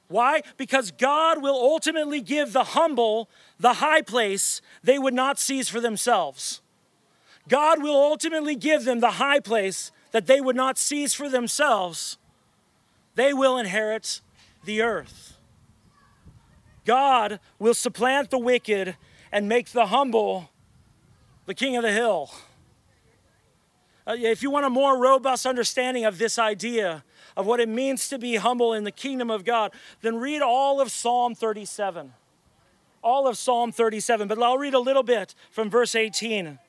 Why? 0.07 0.41
Because 0.57 0.91
God 0.91 1.41
will 1.41 1.55
ultimately 1.55 2.21
give 2.21 2.53
the 2.53 2.63
humble 2.63 3.29
the 3.59 3.75
high 3.75 4.01
place 4.01 4.61
they 4.83 4.99
would 4.99 5.13
not 5.13 5.39
seize 5.39 5.67
for 5.67 5.79
themselves. 5.79 6.61
God 7.47 7.81
will 7.81 7.95
ultimately 7.95 8.55
give 8.55 8.85
them 8.85 8.99
the 8.99 9.11
high 9.11 9.39
place 9.39 9.91
that 10.11 10.27
they 10.27 10.41
would 10.41 10.55
not 10.55 10.77
seize 10.77 11.13
for 11.13 11.29
themselves. 11.29 12.17
They 13.15 13.33
will 13.33 13.57
inherit 13.57 14.21
the 14.63 14.81
earth. 14.81 15.37
God 16.85 17.39
will 17.57 17.73
supplant 17.73 18.29
the 18.29 18.39
wicked 18.39 18.95
and 19.31 19.49
make 19.49 19.69
the 19.69 19.87
humble 19.87 20.49
the 21.45 21.53
king 21.53 21.75
of 21.75 21.83
the 21.83 21.91
hill. 21.91 22.31
Uh, 24.07 24.15
if 24.17 24.43
you 24.43 24.51
want 24.51 24.65
a 24.65 24.69
more 24.69 24.99
robust 24.99 25.45
understanding 25.45 26.05
of 26.05 26.17
this 26.17 26.37
idea, 26.37 27.03
of 27.35 27.45
what 27.45 27.59
it 27.59 27.69
means 27.69 28.07
to 28.09 28.17
be 28.17 28.35
humble 28.35 28.73
in 28.73 28.83
the 28.83 28.91
kingdom 28.91 29.29
of 29.29 29.43
God, 29.43 29.71
then 30.01 30.17
read 30.17 30.41
all 30.41 30.79
of 30.79 30.91
Psalm 30.91 31.35
37. 31.35 32.13
All 33.01 33.27
of 33.27 33.37
Psalm 33.37 33.71
37, 33.71 34.27
but 34.27 34.41
I'll 34.41 34.57
read 34.57 34.73
a 34.73 34.79
little 34.79 35.03
bit 35.03 35.35
from 35.51 35.69
verse 35.69 35.95
18 35.95 36.59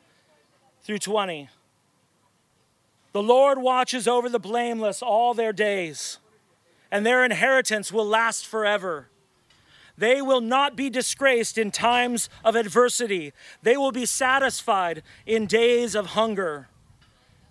through 0.82 0.98
20. 0.98 1.48
The 3.12 3.22
Lord 3.22 3.58
watches 3.58 4.06
over 4.06 4.28
the 4.28 4.38
blameless 4.38 5.02
all 5.02 5.32
their 5.32 5.52
days, 5.52 6.18
and 6.90 7.06
their 7.06 7.24
inheritance 7.24 7.90
will 7.90 8.06
last 8.06 8.46
forever. 8.46 9.08
They 9.96 10.20
will 10.20 10.42
not 10.42 10.76
be 10.76 10.90
disgraced 10.90 11.56
in 11.56 11.70
times 11.70 12.28
of 12.44 12.54
adversity. 12.54 13.32
They 13.62 13.76
will 13.76 13.92
be 13.92 14.04
satisfied 14.04 15.02
in 15.24 15.46
days 15.46 15.94
of 15.94 16.08
hunger. 16.08 16.68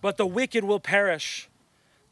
But 0.01 0.17
the 0.17 0.27
wicked 0.27 0.63
will 0.63 0.79
perish. 0.79 1.50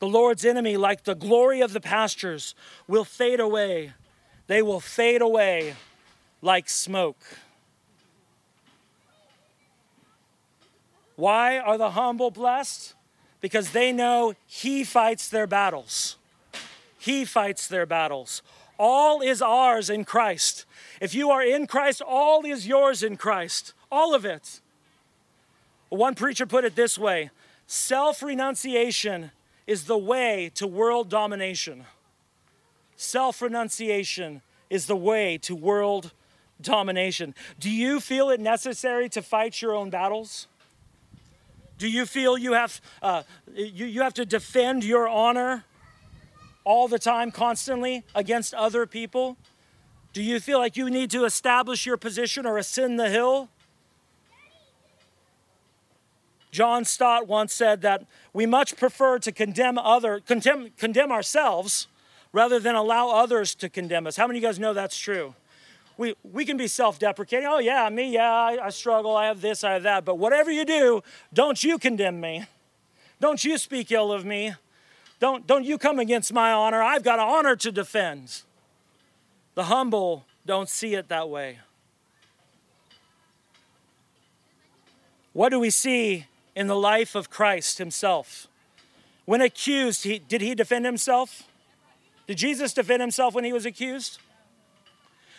The 0.03 0.10
Lord's 0.10 0.43
enemy, 0.43 0.75
like 0.75 1.05
the 1.05 1.15
glory 1.15 1.62
of 1.62 1.72
the 1.72 1.79
pastures, 1.79 2.55
will 2.89 3.05
fade 3.05 3.39
away. 3.39 3.93
They 4.48 4.62
will 4.62 4.81
fade 4.81 5.22
away 5.22 5.75
like 6.41 6.67
smoke. 6.67 7.24
Why 11.15 11.57
are 11.57 11.77
the 11.77 11.91
humble 11.91 12.31
blessed? 12.31 12.95
Because 13.39 13.72
they 13.72 13.93
know 13.93 14.33
He 14.45 14.83
fights 14.83 15.29
their 15.29 15.48
battles. 15.48 16.17
He 17.00 17.24
fights 17.24 17.69
their 17.69 17.86
battles. 17.86 18.41
All 18.77 19.22
is 19.22 19.41
ours 19.41 19.89
in 19.89 20.03
Christ. 20.03 20.65
If 21.00 21.15
you 21.15 21.29
are 21.29 21.41
in 21.41 21.65
Christ, 21.65 22.01
all 22.01 22.43
is 22.43 22.67
yours 22.67 23.03
in 23.03 23.15
Christ. 23.15 23.74
All 23.89 24.13
of 24.13 24.25
it. 24.25 24.60
One 25.88 26.13
preacher 26.13 26.45
put 26.45 26.65
it 26.65 26.75
this 26.75 26.98
way 26.98 27.29
self 27.67 28.22
renunciation 28.22 29.31
is 29.67 29.86
the 29.86 29.98
way 29.98 30.51
to 30.55 30.67
world 30.67 31.10
domination. 31.10 31.86
Self 32.96 33.41
renunciation 33.41 34.41
is 34.70 34.86
the 34.88 34.96
way 34.96 35.38
to 35.39 35.55
world 35.55 36.12
domination. 36.62 37.36
Do 37.60 37.70
you 37.70 38.00
feel 38.00 38.29
it 38.29 38.39
necessary 38.39 39.10
to 39.10 39.22
fight 39.22 39.62
your 39.62 39.74
own 39.75 39.89
battles? 39.89 40.48
Do 41.77 41.89
you 41.89 42.05
feel 42.05 42.38
you 42.38 42.53
have, 42.53 42.79
uh, 43.01 43.24
you, 43.53 43.86
you 43.86 44.01
have 44.01 44.13
to 44.15 44.25
defend 44.25 44.84
your 44.84 45.08
honor 45.08 45.65
all 46.63 46.88
the 46.88 47.00
time, 47.00 47.32
constantly 47.32 48.03
against 48.15 48.53
other 48.53 48.86
people? 48.86 49.38
Do 50.13 50.22
you 50.22 50.39
feel 50.39 50.60
like 50.60 50.77
you 50.77 50.89
need 50.89 51.12
to 51.12 51.25
establish 51.25 51.86
your 51.86 51.98
position 51.98 52.46
or 52.46 52.58
ascend 52.58 53.00
the 53.00 53.10
hill? 53.10 53.50
John 56.53 56.86
Stott 56.86 57.27
once 57.27 57.51
said 57.51 57.81
that 57.81 58.05
we 58.31 58.45
much 58.45 58.77
prefer 58.77 59.17
to 59.17 59.31
condemn 59.31 59.79
other 59.79 60.19
condemn, 60.19 60.69
condemn 60.77 61.12
ourselves 61.12 61.88
rather 62.31 62.60
than 62.60 62.75
allow 62.75 63.10
others 63.10 63.55
to 63.55 63.69
condemn 63.69 64.05
us. 64.05 64.17
How 64.17 64.27
many 64.27 64.38
of 64.38 64.43
you 64.43 64.48
guys 64.50 64.60
know 64.60 64.72
that's 64.72 64.95
true? 64.95 65.33
We, 65.98 66.13
we 66.22 66.45
can 66.45 66.55
be 66.55 66.67
self 66.67 67.00
deprecating. 67.00 67.48
Oh, 67.50 67.57
yeah, 67.57 67.89
me, 67.89 68.13
yeah, 68.13 68.31
I, 68.31 68.67
I 68.67 68.69
struggle. 68.69 69.15
I 69.15 69.25
have 69.25 69.41
this, 69.41 69.63
I 69.63 69.74
have 69.74 69.83
that. 69.83 70.05
But 70.05 70.19
whatever 70.19 70.51
you 70.51 70.63
do, 70.63 71.01
don't 71.33 71.63
you 71.63 71.79
condemn 71.79 72.22
me. 72.22 72.45
Don't 73.19 73.43
you 73.43 73.57
speak 73.57 73.91
ill 73.91 74.13
of 74.13 74.24
me. 74.24 74.53
Don't, 75.19 75.48
don't 75.48 75.65
you 75.65 75.79
come 75.79 75.98
against 75.98 76.31
my 76.33 76.51
honor. 76.51 76.83
I've 76.83 77.03
got 77.03 77.17
an 77.17 77.25
honor 77.25 77.55
to 77.55 77.72
defend. 77.72 78.43
The 79.55 79.63
humble 79.63 80.25
don't 80.45 80.69
see 80.69 80.93
it 80.93 81.10
that 81.10 81.29
way. 81.29 81.60
What 85.31 85.50
do 85.50 85.60
we 85.60 85.72
see 85.72 86.27
in 86.55 86.67
the 86.67 86.75
life 86.75 87.15
of 87.15 87.29
Christ 87.29 87.77
himself. 87.77 88.48
When 89.25 89.41
accused, 89.41 90.03
he, 90.03 90.19
did 90.19 90.41
he 90.41 90.55
defend 90.55 90.86
himself? 90.86 91.43
Did 92.27 92.38
Jesus 92.38 92.74
defend 92.74 93.01
himself 93.01 93.33
when 93.33 93.43
he 93.43 93.53
was 93.53 93.65
accused? 93.65 94.19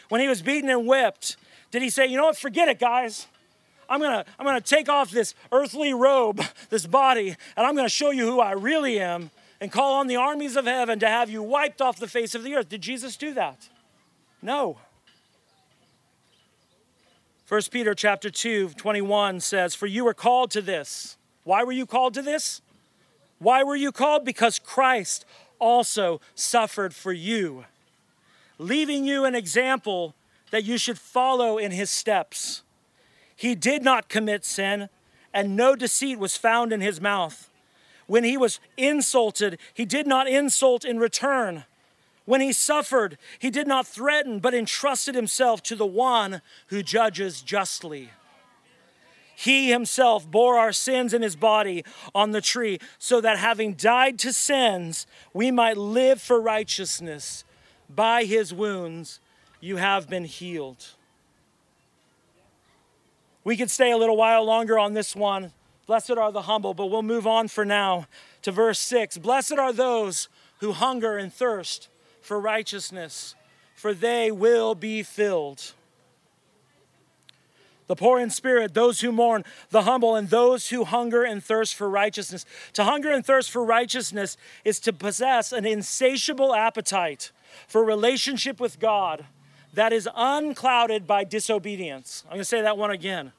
When 0.09 0.21
he 0.21 0.29
was 0.29 0.43
beaten 0.43 0.71
and 0.71 0.87
whipped, 0.87 1.37
did 1.71 1.83
he 1.83 1.91
say, 1.91 2.07
you 2.07 2.17
know 2.17 2.27
what, 2.27 2.37
forget 2.37 2.69
it, 2.69 2.79
guys? 2.79 3.27
I'm 3.89 4.01
gonna, 4.01 4.25
I'm 4.39 4.47
gonna 4.47 4.61
take 4.61 4.89
off 4.89 5.11
this 5.11 5.35
earthly 5.53 5.93
robe, 5.93 6.43
this 6.71 6.87
body, 6.87 7.37
and 7.57 7.67
I'm 7.67 7.77
gonna 7.77 7.89
show 7.89 8.11
you 8.11 8.27
who 8.27 8.41
I 8.41 8.53
really 8.53 8.99
am 9.01 9.31
and 9.61 9.71
call 9.71 9.95
on 9.95 10.07
the 10.07 10.17
armies 10.17 10.57
of 10.57 10.67
heaven 10.67 10.99
to 11.01 11.09
have 11.09 11.31
you 11.31 11.43
wiped 11.43 11.81
off 11.81 11.99
the 11.99 12.09
face 12.09 12.35
of 12.35 12.43
the 12.43 12.55
earth. 12.55 12.69
Did 12.69 12.83
Jesus 12.83 13.17
do 13.17 13.35
that? 13.35 13.69
No. 14.43 14.79
1 17.55 17.63
Peter 17.71 17.95
chapter 17.95 18.31
2, 18.31 18.71
21 18.71 19.39
says, 19.39 19.77
For 19.77 19.87
you 19.87 20.05
were 20.05 20.13
called 20.13 20.51
to 20.51 20.61
this. 20.61 21.17
Why 21.45 21.63
were 21.63 21.71
you 21.71 21.87
called 21.87 22.13
to 22.15 22.21
this? 22.21 22.61
Why 23.39 23.63
were 23.63 23.77
you 23.77 23.93
called? 23.93 24.25
Because 24.25 24.59
Christ 24.59 25.25
also 25.61 26.21
suffered 26.35 26.97
for 26.97 27.13
you, 27.13 27.65
leaving 28.59 29.05
you 29.05 29.25
an 29.25 29.37
example 29.37 30.17
that 30.51 30.65
you 30.65 30.77
should 30.77 30.99
follow 30.99 31.57
in 31.57 31.71
his 31.71 31.91
steps. 31.91 32.65
He 33.37 33.55
did 33.55 33.85
not 33.85 34.09
commit 34.09 34.45
sin, 34.45 34.89
and 35.33 35.55
no 35.55 35.77
deceit 35.77 36.19
was 36.19 36.37
found 36.37 36.73
in 36.73 36.81
his 36.81 37.01
mouth. 37.01 37.49
When 38.09 38.25
he 38.25 38.37
was 38.37 38.59
insulted, 38.77 39.61
he 39.73 39.85
did 39.85 40.09
not 40.09 40.27
insult 40.27 40.85
in 40.85 40.99
return. 40.99 41.67
When 42.25 42.41
he 42.41 42.53
suffered, 42.53 43.19
he 43.39 43.51
did 43.51 43.67
not 43.67 43.87
threaten, 43.87 44.39
but 44.39 44.55
entrusted 44.55 45.15
himself 45.15 45.63
to 45.65 45.77
the 45.77 45.87
one 45.87 46.41
who 46.69 46.83
judges 46.83 47.43
justly. 47.43 48.11
He 49.37 49.71
himself 49.71 50.31
bore 50.31 50.59
our 50.59 50.73
sins 50.73 51.13
in 51.13 51.21
his 51.21 51.37
body 51.37 51.85
on 52.15 52.31
the 52.31 52.41
tree, 52.41 52.79
so 52.99 53.21
that 53.21 53.39
having 53.39 53.75
died 53.75 54.19
to 54.21 54.33
sins, 54.33 55.07
we 55.35 55.51
might 55.51 55.77
live 55.77 56.21
for 56.23 56.41
righteousness. 56.41 57.45
By 57.95 58.25
his 58.25 58.55
wounds, 58.55 59.21
you 59.61 59.77
have 59.77 60.09
been 60.09 60.25
healed. 60.25 60.87
We 63.43 63.57
could 63.57 63.71
stay 63.71 63.91
a 63.91 63.99
little 63.99 64.17
while 64.17 64.45
longer 64.45 64.79
on 64.79 64.95
this 64.95 65.15
one. 65.15 65.53
Blessed 65.87 66.13
are 66.13 66.33
the 66.33 66.43
humble, 66.43 66.73
but 66.73 66.87
we'll 66.87 67.03
move 67.03 67.27
on 67.27 67.49
for 67.49 67.65
now 67.65 68.07
to 68.41 68.51
verse 68.51 68.79
6. 68.79 69.19
Blessed 69.19 69.59
are 69.59 69.73
those 69.73 70.29
who 70.61 70.73
hunger 70.73 71.19
and 71.19 71.31
thirst 71.31 71.89
for 72.25 72.41
righteousness, 72.41 73.35
for 73.75 73.93
they 73.93 74.31
will 74.31 74.75
be 74.75 75.03
filled. 75.03 75.73
The 77.87 77.97
poor 77.97 78.19
in 78.19 78.31
spirit, 78.31 78.73
those 78.73 79.01
who 79.01 79.13
mourn, 79.13 79.45
the 79.69 79.83
humble, 79.83 80.17
and 80.17 80.31
those 80.31 80.71
who 80.71 80.85
hunger 80.85 81.23
and 81.23 81.45
thirst 81.45 81.75
for 81.75 81.89
righteousness. 81.89 82.47
To 82.73 82.85
hunger 82.85 83.13
and 83.13 83.25
thirst 83.25 83.51
for 83.51 83.63
righteousness 83.63 84.39
is 84.65 84.81
to 84.81 84.93
possess 84.93 85.53
an 85.53 85.67
insatiable 85.67 86.55
appetite 86.55 87.31
for 87.69 87.85
relationship 87.85 88.59
with 88.59 88.81
God 88.81 89.27
that 89.75 89.93
is 89.93 90.09
unclouded 90.17 91.07
by 91.07 91.25
disobedience. 91.25 92.23
I'm 92.27 92.37
going 92.37 92.41
to 92.41 92.45
say 92.47 92.63
that 92.63 92.79
one 92.79 92.91
again. 92.91 93.33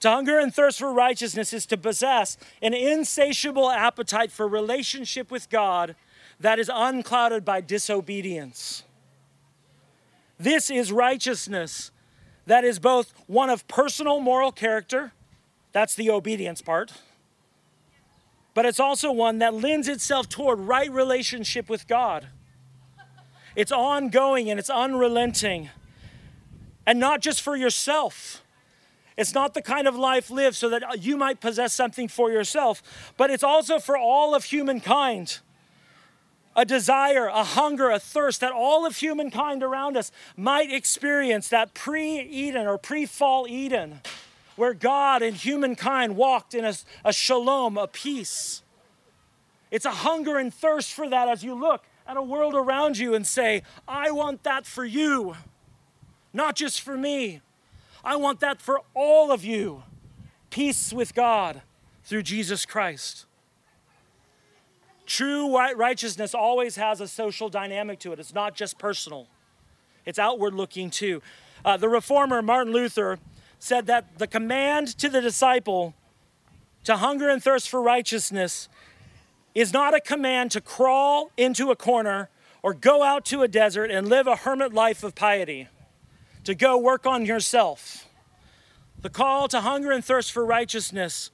To 0.00 0.10
hunger 0.10 0.38
and 0.38 0.54
thirst 0.54 0.78
for 0.78 0.92
righteousness 0.92 1.54
is 1.54 1.64
to 1.66 1.78
possess 1.78 2.36
an 2.60 2.74
insatiable 2.74 3.70
appetite 3.70 4.30
for 4.32 4.46
relationship 4.46 5.30
with 5.30 5.48
God 5.48 5.94
that 6.40 6.58
is 6.58 6.70
unclouded 6.72 7.44
by 7.44 7.60
disobedience. 7.60 8.82
This 10.38 10.70
is 10.70 10.90
righteousness 10.90 11.90
that 12.46 12.64
is 12.64 12.78
both 12.78 13.12
one 13.26 13.50
of 13.50 13.68
personal 13.68 14.20
moral 14.20 14.50
character, 14.50 15.12
that's 15.72 15.94
the 15.94 16.10
obedience 16.10 16.62
part, 16.62 16.92
but 18.54 18.66
it's 18.66 18.80
also 18.80 19.12
one 19.12 19.38
that 19.38 19.54
lends 19.54 19.86
itself 19.86 20.28
toward 20.28 20.58
right 20.58 20.90
relationship 20.90 21.68
with 21.68 21.86
God. 21.86 22.26
it's 23.54 23.70
ongoing 23.70 24.50
and 24.50 24.58
it's 24.58 24.70
unrelenting. 24.70 25.70
And 26.86 26.98
not 26.98 27.20
just 27.20 27.42
for 27.42 27.54
yourself. 27.54 28.42
It's 29.16 29.34
not 29.34 29.54
the 29.54 29.62
kind 29.62 29.86
of 29.86 29.94
life 29.94 30.30
lived 30.30 30.56
so 30.56 30.70
that 30.70 31.04
you 31.04 31.16
might 31.16 31.40
possess 31.40 31.74
something 31.74 32.08
for 32.08 32.30
yourself, 32.30 32.82
but 33.18 33.30
it's 33.30 33.44
also 33.44 33.78
for 33.78 33.96
all 33.96 34.34
of 34.34 34.44
humankind. 34.44 35.40
A 36.60 36.66
desire, 36.66 37.24
a 37.24 37.42
hunger, 37.42 37.88
a 37.88 37.98
thirst 37.98 38.42
that 38.42 38.52
all 38.52 38.84
of 38.84 38.96
humankind 38.96 39.62
around 39.62 39.96
us 39.96 40.12
might 40.36 40.70
experience 40.70 41.48
that 41.48 41.72
pre 41.72 42.20
Eden 42.20 42.66
or 42.66 42.76
pre 42.76 43.06
fall 43.06 43.48
Eden, 43.48 44.02
where 44.56 44.74
God 44.74 45.22
and 45.22 45.34
humankind 45.34 46.16
walked 46.16 46.52
in 46.52 46.66
a, 46.66 46.74
a 47.02 47.14
shalom, 47.14 47.78
a 47.78 47.86
peace. 47.86 48.62
It's 49.70 49.86
a 49.86 49.90
hunger 49.90 50.36
and 50.36 50.52
thirst 50.52 50.92
for 50.92 51.08
that 51.08 51.30
as 51.30 51.42
you 51.42 51.54
look 51.54 51.82
at 52.06 52.18
a 52.18 52.22
world 52.22 52.54
around 52.54 52.98
you 52.98 53.14
and 53.14 53.26
say, 53.26 53.62
I 53.88 54.10
want 54.10 54.42
that 54.42 54.66
for 54.66 54.84
you, 54.84 55.36
not 56.34 56.56
just 56.56 56.82
for 56.82 56.98
me. 56.98 57.40
I 58.04 58.16
want 58.16 58.40
that 58.40 58.60
for 58.60 58.82
all 58.92 59.32
of 59.32 59.42
you. 59.42 59.84
Peace 60.50 60.92
with 60.92 61.14
God 61.14 61.62
through 62.04 62.24
Jesus 62.24 62.66
Christ. 62.66 63.24
True 65.10 65.58
righteousness 65.74 66.36
always 66.36 66.76
has 66.76 67.00
a 67.00 67.08
social 67.08 67.48
dynamic 67.48 67.98
to 67.98 68.12
it. 68.12 68.20
It's 68.20 68.32
not 68.32 68.54
just 68.54 68.78
personal, 68.78 69.26
it's 70.06 70.20
outward 70.20 70.54
looking 70.54 70.88
too. 70.88 71.20
Uh, 71.64 71.76
the 71.76 71.88
reformer 71.88 72.40
Martin 72.42 72.72
Luther 72.72 73.18
said 73.58 73.86
that 73.86 74.20
the 74.20 74.28
command 74.28 74.96
to 74.98 75.08
the 75.08 75.20
disciple 75.20 75.94
to 76.84 76.98
hunger 76.98 77.28
and 77.28 77.42
thirst 77.42 77.68
for 77.68 77.82
righteousness 77.82 78.68
is 79.52 79.72
not 79.72 79.96
a 79.96 80.00
command 80.00 80.52
to 80.52 80.60
crawl 80.60 81.32
into 81.36 81.72
a 81.72 81.76
corner 81.76 82.30
or 82.62 82.72
go 82.72 83.02
out 83.02 83.24
to 83.24 83.42
a 83.42 83.48
desert 83.48 83.90
and 83.90 84.08
live 84.08 84.28
a 84.28 84.36
hermit 84.36 84.72
life 84.72 85.02
of 85.02 85.16
piety 85.16 85.66
to 86.44 86.54
go 86.54 86.78
work 86.78 87.04
on 87.04 87.26
yourself. 87.26 88.08
The 89.02 89.10
call 89.10 89.48
to 89.48 89.62
hunger 89.62 89.90
and 89.90 90.04
thirst 90.04 90.30
for 90.30 90.46
righteousness 90.46 91.32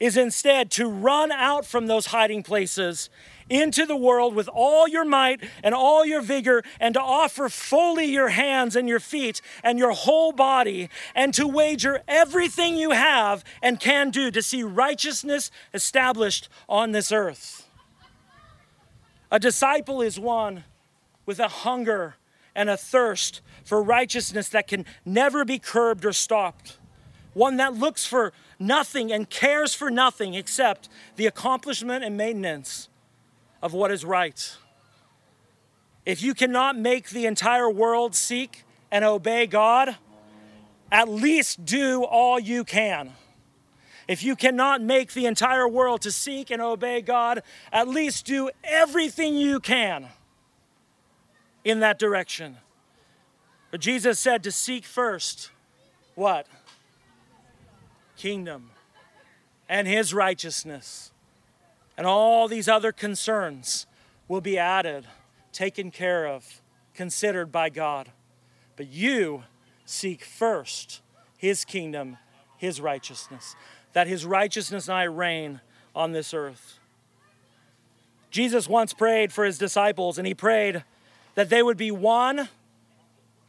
is 0.00 0.16
instead 0.16 0.70
to 0.72 0.88
run 0.88 1.30
out 1.30 1.64
from 1.66 1.86
those 1.86 2.06
hiding 2.06 2.42
places 2.42 3.10
into 3.50 3.84
the 3.84 3.96
world 3.96 4.34
with 4.34 4.48
all 4.48 4.88
your 4.88 5.04
might 5.04 5.42
and 5.62 5.74
all 5.74 6.06
your 6.06 6.22
vigor, 6.22 6.62
and 6.78 6.94
to 6.94 7.00
offer 7.00 7.48
fully 7.48 8.06
your 8.06 8.28
hands 8.28 8.76
and 8.76 8.88
your 8.88 9.00
feet 9.00 9.42
and 9.62 9.78
your 9.78 9.90
whole 9.92 10.32
body, 10.32 10.88
and 11.14 11.34
to 11.34 11.46
wager 11.46 12.00
everything 12.08 12.76
you 12.76 12.92
have 12.92 13.44
and 13.60 13.80
can 13.80 14.10
do 14.10 14.30
to 14.30 14.40
see 14.40 14.62
righteousness 14.62 15.50
established 15.74 16.48
on 16.68 16.92
this 16.92 17.12
earth. 17.12 17.68
A 19.32 19.38
disciple 19.38 20.00
is 20.00 20.18
one 20.18 20.64
with 21.26 21.38
a 21.38 21.48
hunger 21.48 22.14
and 22.54 22.70
a 22.70 22.76
thirst 22.76 23.40
for 23.64 23.82
righteousness 23.82 24.48
that 24.48 24.66
can 24.66 24.84
never 25.04 25.44
be 25.44 25.58
curbed 25.58 26.04
or 26.04 26.12
stopped. 26.12 26.78
One 27.34 27.56
that 27.58 27.74
looks 27.74 28.04
for 28.04 28.32
nothing 28.58 29.12
and 29.12 29.28
cares 29.28 29.74
for 29.74 29.90
nothing 29.90 30.34
except 30.34 30.88
the 31.16 31.26
accomplishment 31.26 32.04
and 32.04 32.16
maintenance 32.16 32.88
of 33.62 33.72
what 33.72 33.90
is 33.90 34.04
right. 34.04 34.56
If 36.04 36.22
you 36.22 36.34
cannot 36.34 36.76
make 36.76 37.10
the 37.10 37.26
entire 37.26 37.70
world 37.70 38.14
seek 38.14 38.64
and 38.90 39.04
obey 39.04 39.46
God, 39.46 39.96
at 40.90 41.08
least 41.08 41.64
do 41.64 42.02
all 42.04 42.38
you 42.38 42.64
can. 42.64 43.12
If 44.08 44.24
you 44.24 44.34
cannot 44.34 44.82
make 44.82 45.12
the 45.12 45.26
entire 45.26 45.68
world 45.68 46.00
to 46.02 46.10
seek 46.10 46.50
and 46.50 46.60
obey 46.60 47.00
God, 47.00 47.44
at 47.72 47.86
least 47.86 48.26
do 48.26 48.50
everything 48.64 49.36
you 49.36 49.60
can 49.60 50.08
in 51.64 51.78
that 51.80 51.98
direction. 51.98 52.56
But 53.70 53.80
Jesus 53.80 54.18
said 54.18 54.42
to 54.42 54.50
seek 54.50 54.84
first 54.84 55.50
what? 56.16 56.48
Kingdom 58.20 58.72
and 59.66 59.88
his 59.88 60.12
righteousness. 60.12 61.10
And 61.96 62.06
all 62.06 62.48
these 62.48 62.68
other 62.68 62.92
concerns 62.92 63.86
will 64.28 64.42
be 64.42 64.58
added, 64.58 65.06
taken 65.54 65.90
care 65.90 66.26
of, 66.26 66.60
considered 66.92 67.50
by 67.50 67.70
God. 67.70 68.10
But 68.76 68.88
you 68.88 69.44
seek 69.86 70.22
first 70.22 71.00
his 71.38 71.64
kingdom, 71.64 72.18
his 72.58 72.78
righteousness, 72.78 73.56
that 73.94 74.06
his 74.06 74.26
righteousness 74.26 74.86
and 74.86 74.98
I 74.98 75.04
reign 75.04 75.62
on 75.94 76.12
this 76.12 76.34
earth. 76.34 76.78
Jesus 78.30 78.68
once 78.68 78.92
prayed 78.92 79.32
for 79.32 79.46
his 79.46 79.56
disciples, 79.56 80.18
and 80.18 80.26
he 80.26 80.34
prayed 80.34 80.84
that 81.36 81.48
they 81.48 81.62
would 81.62 81.78
be 81.78 81.90
one 81.90 82.50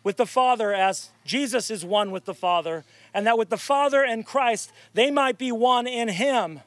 with 0.04 0.18
the 0.18 0.26
Father 0.26 0.74
as 0.74 1.10
Jesus 1.26 1.70
is 1.70 1.86
one 1.86 2.12
with 2.12 2.26
the 2.26 2.34
Father, 2.34 2.84
and 3.14 3.26
that 3.28 3.38
with 3.38 3.50
the 3.50 3.58
Father 3.58 4.04
and 4.04 4.26
Christ, 4.26 4.72
they 4.94 5.12
might 5.12 5.38
be 5.38 5.52
one 5.52 5.88
in 5.88 6.10
Him, 6.10 6.62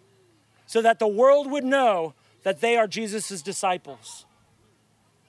so 0.67 0.81
that 0.83 0.99
the 0.99 1.09
world 1.09 1.51
would 1.51 1.65
know 1.65 2.15
that 2.43 2.61
they 2.61 2.77
are 2.77 2.87
Jesus' 2.87 3.43
disciples. 3.43 4.25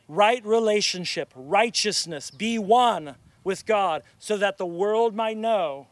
Right 0.07 0.45
relationship, 0.45 1.31
righteousness, 1.35 2.29
be 2.29 2.59
one 2.59 3.15
with 3.43 3.65
God, 3.65 4.03
so 4.19 4.37
that 4.37 4.57
the 4.57 4.65
world 4.65 5.15
might 5.15 5.37
know 5.37 5.87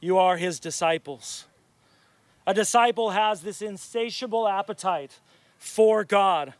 you 0.00 0.18
are 0.18 0.36
His 0.36 0.60
disciples. 0.60 1.46
A 2.46 2.54
disciple 2.54 3.10
has 3.10 3.40
this 3.40 3.60
insatiable 3.60 4.46
appetite 4.46 5.18
for 5.58 6.04
God 6.04 6.54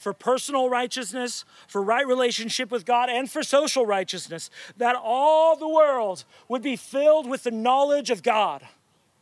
for 0.00 0.14
personal 0.14 0.70
righteousness, 0.70 1.44
for 1.68 1.82
right 1.82 2.06
relationship 2.06 2.70
with 2.70 2.86
God, 2.86 3.10
and 3.10 3.30
for 3.30 3.42
social 3.42 3.84
righteousness, 3.84 4.48
that 4.78 4.96
all 4.96 5.56
the 5.56 5.68
world 5.68 6.24
would 6.48 6.62
be 6.62 6.74
filled 6.74 7.28
with 7.28 7.42
the 7.42 7.50
knowledge 7.50 8.08
of 8.08 8.22
God. 8.22 8.66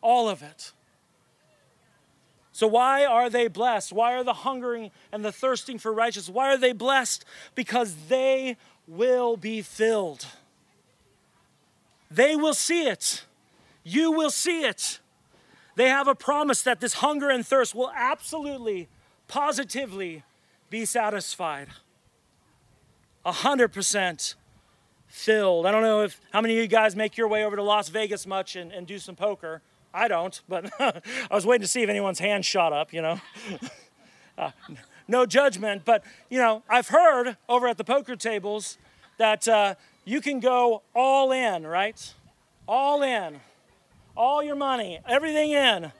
All 0.01 0.29
of 0.29 0.41
it. 0.41 0.73
So, 2.53 2.69
why 2.69 3.05
are 3.05 3.29
they 3.29 3.49
blessed? 3.49 3.93
Why 3.93 4.15
are 4.15 4.23
the 4.23 4.33
hungering 4.33 4.93
and 5.11 5.25
the 5.25 5.33
thirsting 5.33 5.79
for 5.79 5.93
righteousness? 5.93 6.33
Why 6.33 6.55
are 6.55 6.57
they 6.57 6.73
blessed? 6.73 7.25
Because 7.57 7.95
they 8.09 8.57
will 8.87 9.37
be 9.37 9.61
filled. 9.63 10.27
They 12.09 12.37
will 12.37 12.55
see 12.55 12.87
it. 12.87 13.25
You 13.83 14.13
will 14.13 14.31
see 14.31 14.63
it. 14.63 15.01
They 15.75 15.89
have 15.89 16.07
a 16.07 16.15
promise 16.15 16.63
that 16.63 16.81
this 16.81 16.95
hunger 16.95 17.31
and 17.31 17.45
thirst 17.45 17.75
will 17.75 17.91
absolutely, 17.95 18.89
positively 19.27 20.23
be 20.71 20.85
satisfied. 20.85 21.69
A 23.25 23.33
hundred 23.33 23.69
percent 23.69 24.35
filled. 25.07 25.67
I 25.67 25.71
don't 25.71 25.83
know 25.83 26.03
if 26.03 26.21
how 26.33 26.41
many 26.41 26.57
of 26.57 26.63
you 26.63 26.69
guys 26.69 26.95
make 26.95 27.17
your 27.17 27.29
way 27.29 27.45
over 27.45 27.57
to 27.57 27.63
Las 27.63 27.89
Vegas 27.89 28.27
much 28.27 28.57
and, 28.57 28.73
and 28.73 28.87
do 28.87 28.99
some 28.99 29.17
poker. 29.17 29.63
I 29.93 30.07
don't, 30.07 30.41
but 30.49 30.71
I 30.81 31.03
was 31.35 31.47
waiting 31.47 31.63
to 31.63 31.69
see 31.69 31.83
if 31.83 31.89
anyone's 31.89 32.19
hand 32.19 32.45
shot 32.45 32.73
up, 32.73 32.93
you 32.93 33.03
know. 33.03 33.21
uh, 34.39 34.51
no 35.09 35.25
judgment, 35.27 35.83
but 35.85 36.05
you 36.29 36.39
know, 36.39 36.63
I've 36.69 36.89
heard 36.89 37.37
over 37.49 37.67
at 37.67 37.79
the 37.79 37.85
poker 37.85 38.17
tables 38.17 38.79
that 39.17 39.49
uh, 39.49 39.75
you 40.05 40.21
can 40.21 40.41
go 40.41 40.83
all 40.95 41.33
in, 41.33 41.67
right? 41.67 42.15
All 42.67 43.03
in, 43.03 43.41
all 44.17 44.43
your 44.43 44.57
money, 44.57 45.01
everything 45.07 45.51
in. 45.53 45.93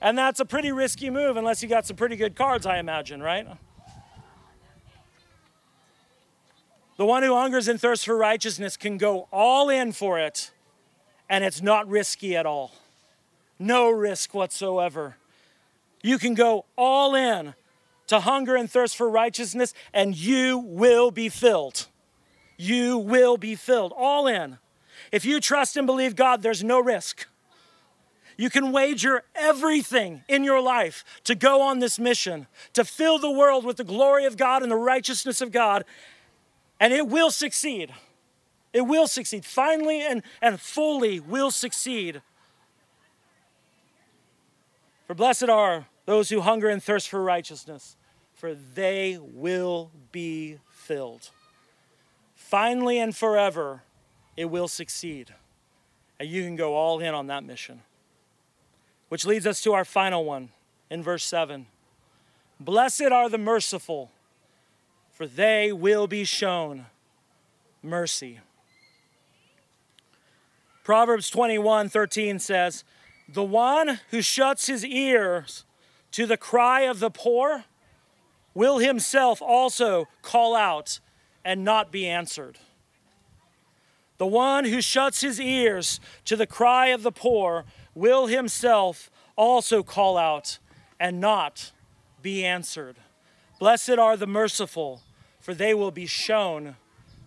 And 0.00 0.18
that's 0.18 0.38
a 0.38 0.44
pretty 0.44 0.70
risky 0.70 1.10
move 1.10 1.36
unless 1.36 1.62
you 1.62 1.68
got 1.68 1.86
some 1.86 1.96
pretty 1.96 2.16
good 2.16 2.36
cards, 2.36 2.66
I 2.66 2.78
imagine, 2.78 3.22
right? 3.22 3.46
The 6.96 7.06
one 7.06 7.22
who 7.22 7.34
hungers 7.34 7.66
and 7.66 7.80
thirsts 7.80 8.04
for 8.04 8.16
righteousness 8.16 8.76
can 8.76 8.98
go 8.98 9.28
all 9.32 9.68
in 9.68 9.92
for 9.92 10.18
it, 10.18 10.52
and 11.28 11.42
it's 11.42 11.60
not 11.60 11.88
risky 11.88 12.36
at 12.36 12.46
all. 12.46 12.72
No 13.58 13.90
risk 13.90 14.34
whatsoever. 14.34 15.16
You 16.02 16.18
can 16.18 16.34
go 16.34 16.66
all 16.76 17.14
in 17.14 17.54
to 18.06 18.20
hunger 18.20 18.54
and 18.54 18.70
thirst 18.70 18.96
for 18.96 19.08
righteousness, 19.08 19.74
and 19.92 20.16
you 20.16 20.58
will 20.58 21.10
be 21.10 21.28
filled. 21.28 21.86
You 22.56 22.98
will 22.98 23.36
be 23.36 23.54
filled, 23.54 23.92
all 23.96 24.26
in. 24.26 24.58
If 25.10 25.24
you 25.24 25.40
trust 25.40 25.76
and 25.76 25.86
believe 25.86 26.14
God, 26.14 26.42
there's 26.42 26.62
no 26.62 26.80
risk. 26.80 27.26
You 28.36 28.50
can 28.50 28.72
wager 28.72 29.22
everything 29.34 30.22
in 30.28 30.44
your 30.44 30.60
life 30.60 31.04
to 31.24 31.34
go 31.34 31.62
on 31.62 31.78
this 31.78 31.98
mission, 31.98 32.46
to 32.72 32.84
fill 32.84 33.18
the 33.18 33.30
world 33.30 33.64
with 33.64 33.76
the 33.76 33.84
glory 33.84 34.24
of 34.24 34.36
God 34.36 34.62
and 34.62 34.70
the 34.70 34.76
righteousness 34.76 35.40
of 35.40 35.52
God, 35.52 35.84
and 36.84 36.92
it 36.92 37.08
will 37.08 37.30
succeed. 37.30 37.94
It 38.74 38.82
will 38.82 39.06
succeed. 39.06 39.46
Finally 39.46 40.02
and, 40.02 40.22
and 40.42 40.60
fully 40.60 41.18
will 41.18 41.50
succeed. 41.50 42.20
For 45.06 45.14
blessed 45.14 45.48
are 45.48 45.86
those 46.04 46.28
who 46.28 46.42
hunger 46.42 46.68
and 46.68 46.82
thirst 46.82 47.08
for 47.08 47.22
righteousness, 47.22 47.96
for 48.34 48.52
they 48.54 49.18
will 49.18 49.92
be 50.12 50.58
filled. 50.68 51.30
Finally 52.34 52.98
and 52.98 53.16
forever, 53.16 53.82
it 54.36 54.50
will 54.50 54.68
succeed. 54.68 55.32
And 56.20 56.28
you 56.28 56.42
can 56.42 56.54
go 56.54 56.74
all 56.74 57.00
in 57.00 57.14
on 57.14 57.28
that 57.28 57.44
mission. 57.44 57.80
Which 59.08 59.24
leads 59.24 59.46
us 59.46 59.62
to 59.62 59.72
our 59.72 59.86
final 59.86 60.22
one 60.22 60.50
in 60.90 61.02
verse 61.02 61.24
7. 61.24 61.64
Blessed 62.60 63.04
are 63.04 63.30
the 63.30 63.38
merciful 63.38 64.10
for 65.14 65.26
they 65.26 65.72
will 65.72 66.06
be 66.06 66.24
shown 66.24 66.86
mercy. 67.82 68.40
Proverbs 70.82 71.30
21 71.30 71.88
13 71.88 72.38
says, 72.38 72.84
The 73.28 73.44
one 73.44 74.00
who 74.10 74.20
shuts 74.20 74.66
his 74.66 74.84
ears 74.84 75.64
to 76.10 76.26
the 76.26 76.36
cry 76.36 76.82
of 76.82 76.98
the 76.98 77.10
poor 77.10 77.64
will 78.54 78.78
himself 78.78 79.40
also 79.40 80.08
call 80.20 80.54
out 80.54 81.00
and 81.44 81.64
not 81.64 81.90
be 81.90 82.06
answered. 82.06 82.58
The 84.18 84.26
one 84.26 84.64
who 84.64 84.82
shuts 84.82 85.20
his 85.20 85.40
ears 85.40 86.00
to 86.24 86.36
the 86.36 86.46
cry 86.46 86.88
of 86.88 87.02
the 87.02 87.12
poor 87.12 87.64
will 87.94 88.26
himself 88.26 89.10
also 89.36 89.82
call 89.82 90.16
out 90.16 90.58
and 90.98 91.20
not 91.20 91.72
be 92.20 92.44
answered. 92.44 92.96
Blessed 93.64 93.92
are 93.92 94.14
the 94.14 94.26
merciful, 94.26 95.00
for 95.40 95.54
they 95.54 95.72
will 95.72 95.90
be 95.90 96.04
shown 96.04 96.76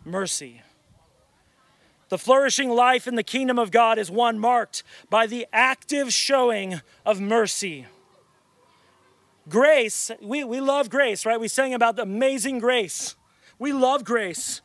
mercy. 0.06 0.62
The 2.10 2.20
flourishing 2.20 2.70
life 2.70 3.08
in 3.08 3.16
the 3.16 3.24
kingdom 3.24 3.58
of 3.58 3.72
God 3.72 3.98
is 3.98 4.12
one 4.12 4.38
marked 4.38 4.84
by 5.10 5.26
the 5.26 5.48
active 5.52 6.14
showing 6.14 6.82
of 7.04 7.20
mercy. 7.20 7.88
Grace, 9.50 10.12
we, 10.22 10.44
we 10.44 10.62
love 10.62 10.92
grace, 10.92 11.26
right? 11.26 11.40
We 11.40 11.48
sang 11.48 11.74
about 11.74 11.96
the 11.96 12.04
amazing 12.04 12.60
grace. 12.60 13.16
We 13.58 13.74
love 13.74 14.04
grace. 14.04 14.62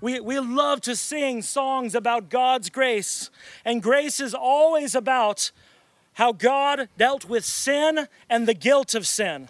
We, 0.00 0.20
we 0.20 0.38
love 0.38 0.80
to 0.82 0.94
sing 0.94 1.42
songs 1.42 1.96
about 1.96 2.28
God's 2.28 2.70
grace. 2.70 3.30
And 3.64 3.82
grace 3.82 4.20
is 4.20 4.32
always 4.32 4.94
about 4.94 5.50
how 6.12 6.30
God 6.30 6.88
dealt 6.96 7.24
with 7.24 7.44
sin 7.44 8.06
and 8.28 8.46
the 8.46 8.54
guilt 8.54 8.94
of 8.94 9.08
sin 9.08 9.48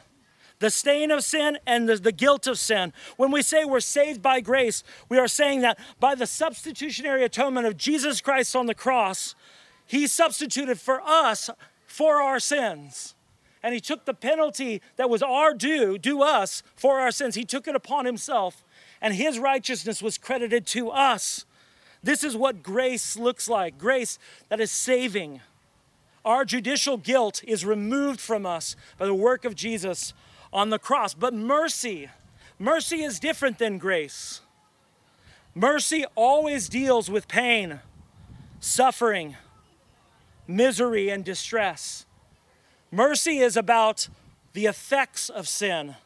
the 0.61 0.71
stain 0.71 1.11
of 1.11 1.25
sin 1.25 1.59
and 1.67 1.89
the, 1.89 1.97
the, 1.97 2.13
guilt 2.13 2.47
of 2.47 2.59
sin. 2.59 2.93
When 3.17 3.33
we 3.33 3.43
say 3.43 3.65
we're 3.65 3.81
saved 3.81 4.23
by 4.23 4.41
grace, 4.41 4.85
we 5.09 5.19
are 5.19 5.27
saying 5.27 5.63
that 5.63 5.79
by 5.99 6.15
the 6.15 6.27
substitutionary 6.27 7.25
atonement 7.25 7.67
of 7.67 7.77
Jesus 7.77 8.21
Christ 8.21 8.55
on 8.55 8.67
the 8.67 8.75
cross, 8.75 9.35
He 9.87 10.07
substituted 10.07 10.79
for 10.79 11.01
us 11.01 11.51
for 11.87 12.23
our 12.23 12.39
sins. 12.39 13.15
And 13.63 13.75
He 13.75 13.81
took 13.81 14.05
the 14.05 14.15
penalty 14.15 14.81
that 14.97 15.11
was 15.11 15.23
our 15.23 15.55
due, 15.55 15.99
due 15.99 16.23
us 16.23 16.63
for 16.77 17.01
our 17.01 17.11
sins. 17.11 17.35
He 17.35 17.45
took 17.45 17.67
it 17.67 17.75
upon 17.75 18.05
Himself, 18.05 18.63
and 19.01 19.15
His 19.15 19.39
righteousness 19.39 20.03
was 20.03 20.19
credited 20.19 20.67
to 20.69 20.91
us. 20.91 21.47
This 22.03 22.23
is 22.23 22.37
what 22.37 22.63
grace 22.63 23.17
looks 23.17 23.49
like 23.49 23.79
grace 23.79 24.19
that 24.51 24.61
is 24.61 24.71
saving. 24.71 25.41
Our 26.23 26.45
judicial 26.45 26.99
guilt 26.99 27.43
is 27.47 27.65
removed 27.65 28.21
from 28.21 28.45
us 28.45 28.77
by 28.99 29.07
the 29.07 29.15
work 29.15 29.47
of 29.47 29.55
Jesus 29.55 30.13
on 30.53 30.71
the 30.71 30.79
cross. 30.79 31.15
But 31.15 31.35
mercy, 31.35 32.09
mercy 32.59 33.03
is 33.03 33.21
different 33.21 33.59
than 33.59 33.79
grace. 33.79 34.41
Mercy 35.55 36.05
always 36.15 36.69
deals 36.69 37.11
with 37.11 37.27
pain, 37.29 37.81
suffering, 38.61 39.37
misery, 40.47 41.09
and 41.09 41.25
distress. 41.25 42.07
Mercy 42.91 43.39
is 43.39 43.57
about 43.57 44.09
the 44.53 44.67
effects 44.67 45.29
of 45.29 45.49
sin, 45.49 45.97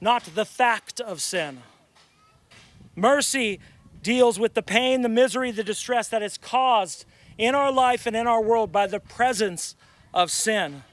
not 0.00 0.24
the 0.34 0.44
fact 0.44 1.00
of 1.00 1.20
sin. 1.20 1.58
Mercy 2.96 3.60
deals 4.02 4.38
with 4.38 4.54
the 4.54 4.62
pain, 4.62 5.02
the 5.02 5.08
misery, 5.08 5.50
the 5.50 5.64
distress 5.64 6.08
that 6.08 6.22
is 6.22 6.38
caused 6.38 7.04
in 7.38 7.54
our 7.54 7.72
life 7.72 8.06
and 8.06 8.14
in 8.14 8.26
our 8.26 8.42
world 8.42 8.70
by 8.70 8.86
the 8.86 9.00
presence 9.00 9.74
of 10.12 10.30
sin. 10.30 10.84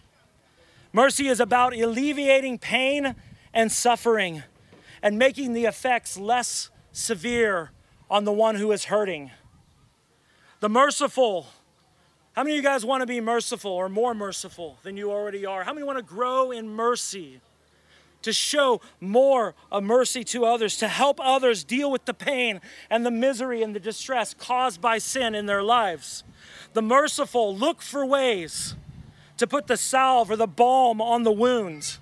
Mercy 0.93 1.27
is 1.27 1.39
about 1.39 1.73
alleviating 1.73 2.57
pain 2.57 3.15
and 3.53 3.71
suffering 3.71 4.43
and 5.01 5.17
making 5.17 5.53
the 5.53 5.65
effects 5.65 6.17
less 6.17 6.69
severe 6.91 7.71
on 8.09 8.25
the 8.25 8.31
one 8.31 8.55
who 8.55 8.71
is 8.71 8.85
hurting. 8.85 9.31
The 10.59 10.69
merciful. 10.69 11.47
How 12.33 12.43
many 12.43 12.57
of 12.57 12.63
you 12.63 12.69
guys 12.69 12.85
want 12.85 13.01
to 13.01 13.07
be 13.07 13.21
merciful 13.21 13.71
or 13.71 13.89
more 13.89 14.13
merciful 14.13 14.77
than 14.83 14.97
you 14.97 15.11
already 15.11 15.45
are? 15.45 15.63
How 15.63 15.73
many 15.73 15.85
want 15.85 15.97
to 15.97 16.03
grow 16.03 16.51
in 16.51 16.69
mercy? 16.69 17.41
To 18.23 18.33
show 18.33 18.81
more 18.99 19.55
of 19.71 19.83
mercy 19.83 20.23
to 20.25 20.45
others, 20.45 20.77
to 20.77 20.87
help 20.87 21.19
others 21.21 21.63
deal 21.63 21.89
with 21.89 22.05
the 22.05 22.13
pain 22.13 22.61
and 22.89 23.05
the 23.05 23.11
misery 23.11 23.63
and 23.63 23.73
the 23.73 23.79
distress 23.79 24.33
caused 24.33 24.79
by 24.79 24.99
sin 24.99 25.33
in 25.33 25.45
their 25.47 25.63
lives. 25.63 26.23
The 26.73 26.83
merciful 26.83 27.55
look 27.55 27.81
for 27.81 28.05
ways 28.05 28.75
to 29.41 29.47
put 29.47 29.65
the 29.65 29.75
salve 29.75 30.29
or 30.29 30.35
the 30.35 30.45
balm 30.45 31.01
on 31.01 31.23
the 31.23 31.31
wounds. 31.31 31.99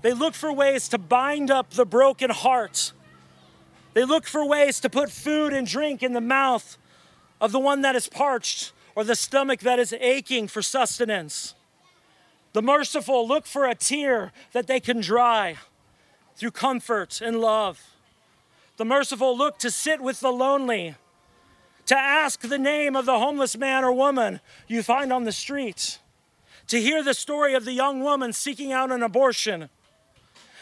They 0.00 0.14
look 0.14 0.32
for 0.32 0.50
ways 0.50 0.88
to 0.88 0.96
bind 0.96 1.50
up 1.50 1.74
the 1.74 1.84
broken 1.84 2.30
heart. 2.30 2.94
They 3.92 4.04
look 4.04 4.26
for 4.26 4.42
ways 4.42 4.80
to 4.80 4.88
put 4.88 5.10
food 5.10 5.52
and 5.52 5.66
drink 5.66 6.02
in 6.02 6.14
the 6.14 6.22
mouth 6.22 6.78
of 7.42 7.52
the 7.52 7.58
one 7.58 7.82
that 7.82 7.94
is 7.94 8.08
parched 8.08 8.72
or 8.94 9.04
the 9.04 9.14
stomach 9.14 9.60
that 9.60 9.78
is 9.78 9.92
aching 10.00 10.48
for 10.48 10.62
sustenance. 10.62 11.54
The 12.54 12.62
merciful 12.62 13.28
look 13.28 13.44
for 13.44 13.66
a 13.66 13.74
tear 13.74 14.32
that 14.52 14.66
they 14.66 14.80
can 14.80 15.02
dry 15.02 15.58
through 16.36 16.52
comfort 16.52 17.20
and 17.20 17.38
love. 17.38 17.82
The 18.78 18.86
merciful 18.86 19.36
look 19.36 19.58
to 19.58 19.70
sit 19.70 20.00
with 20.00 20.20
the 20.20 20.32
lonely, 20.32 20.94
to 21.84 21.98
ask 21.98 22.40
the 22.40 22.58
name 22.58 22.96
of 22.96 23.04
the 23.04 23.18
homeless 23.18 23.58
man 23.58 23.84
or 23.84 23.92
woman 23.92 24.40
you 24.66 24.82
find 24.82 25.12
on 25.12 25.24
the 25.24 25.32
street 25.32 25.98
to 26.68 26.80
hear 26.80 27.02
the 27.02 27.14
story 27.14 27.54
of 27.54 27.64
the 27.64 27.72
young 27.72 28.02
woman 28.02 28.32
seeking 28.32 28.72
out 28.72 28.90
an 28.90 29.02
abortion. 29.02 29.68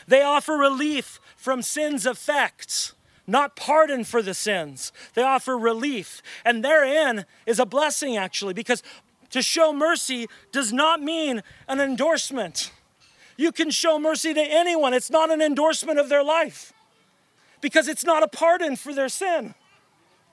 They 0.07 0.23
offer 0.23 0.55
relief 0.55 1.21
from 1.37 1.63
sin's 1.63 2.07
effects, 2.07 2.95
not 3.27 3.57
pardon 3.57 4.05
for 4.05 4.21
the 4.21 4.35
sins. 4.35 4.93
They 5.15 5.23
offer 5.23 5.57
relief. 5.57 6.23
And 6.45 6.65
therein 6.65 7.25
is 7.47 7.59
a 7.59 7.67
blessing, 7.67 8.17
actually, 8.17 8.55
because 8.55 8.83
to 9.31 9.43
show 9.43 9.73
mercy 9.73 10.29
does 10.51 10.73
not 10.73 11.01
mean 11.01 11.43
an 11.69 11.81
endorsement. 11.81 12.73
You 13.37 13.53
can 13.53 13.71
show 13.71 13.99
mercy 13.99 14.35
to 14.35 14.41
anyone, 14.41 14.93
it's 14.93 15.11
not 15.11 15.31
an 15.31 15.41
endorsement 15.41 15.99
of 15.99 16.09
their 16.09 16.23
life 16.23 16.73
because 17.63 17.89
it's 17.89 18.05
not 18.05 18.23
a 18.23 18.29
pardon 18.29 18.77
for 18.77 18.93
their 18.93 19.09
sin, 19.09 19.55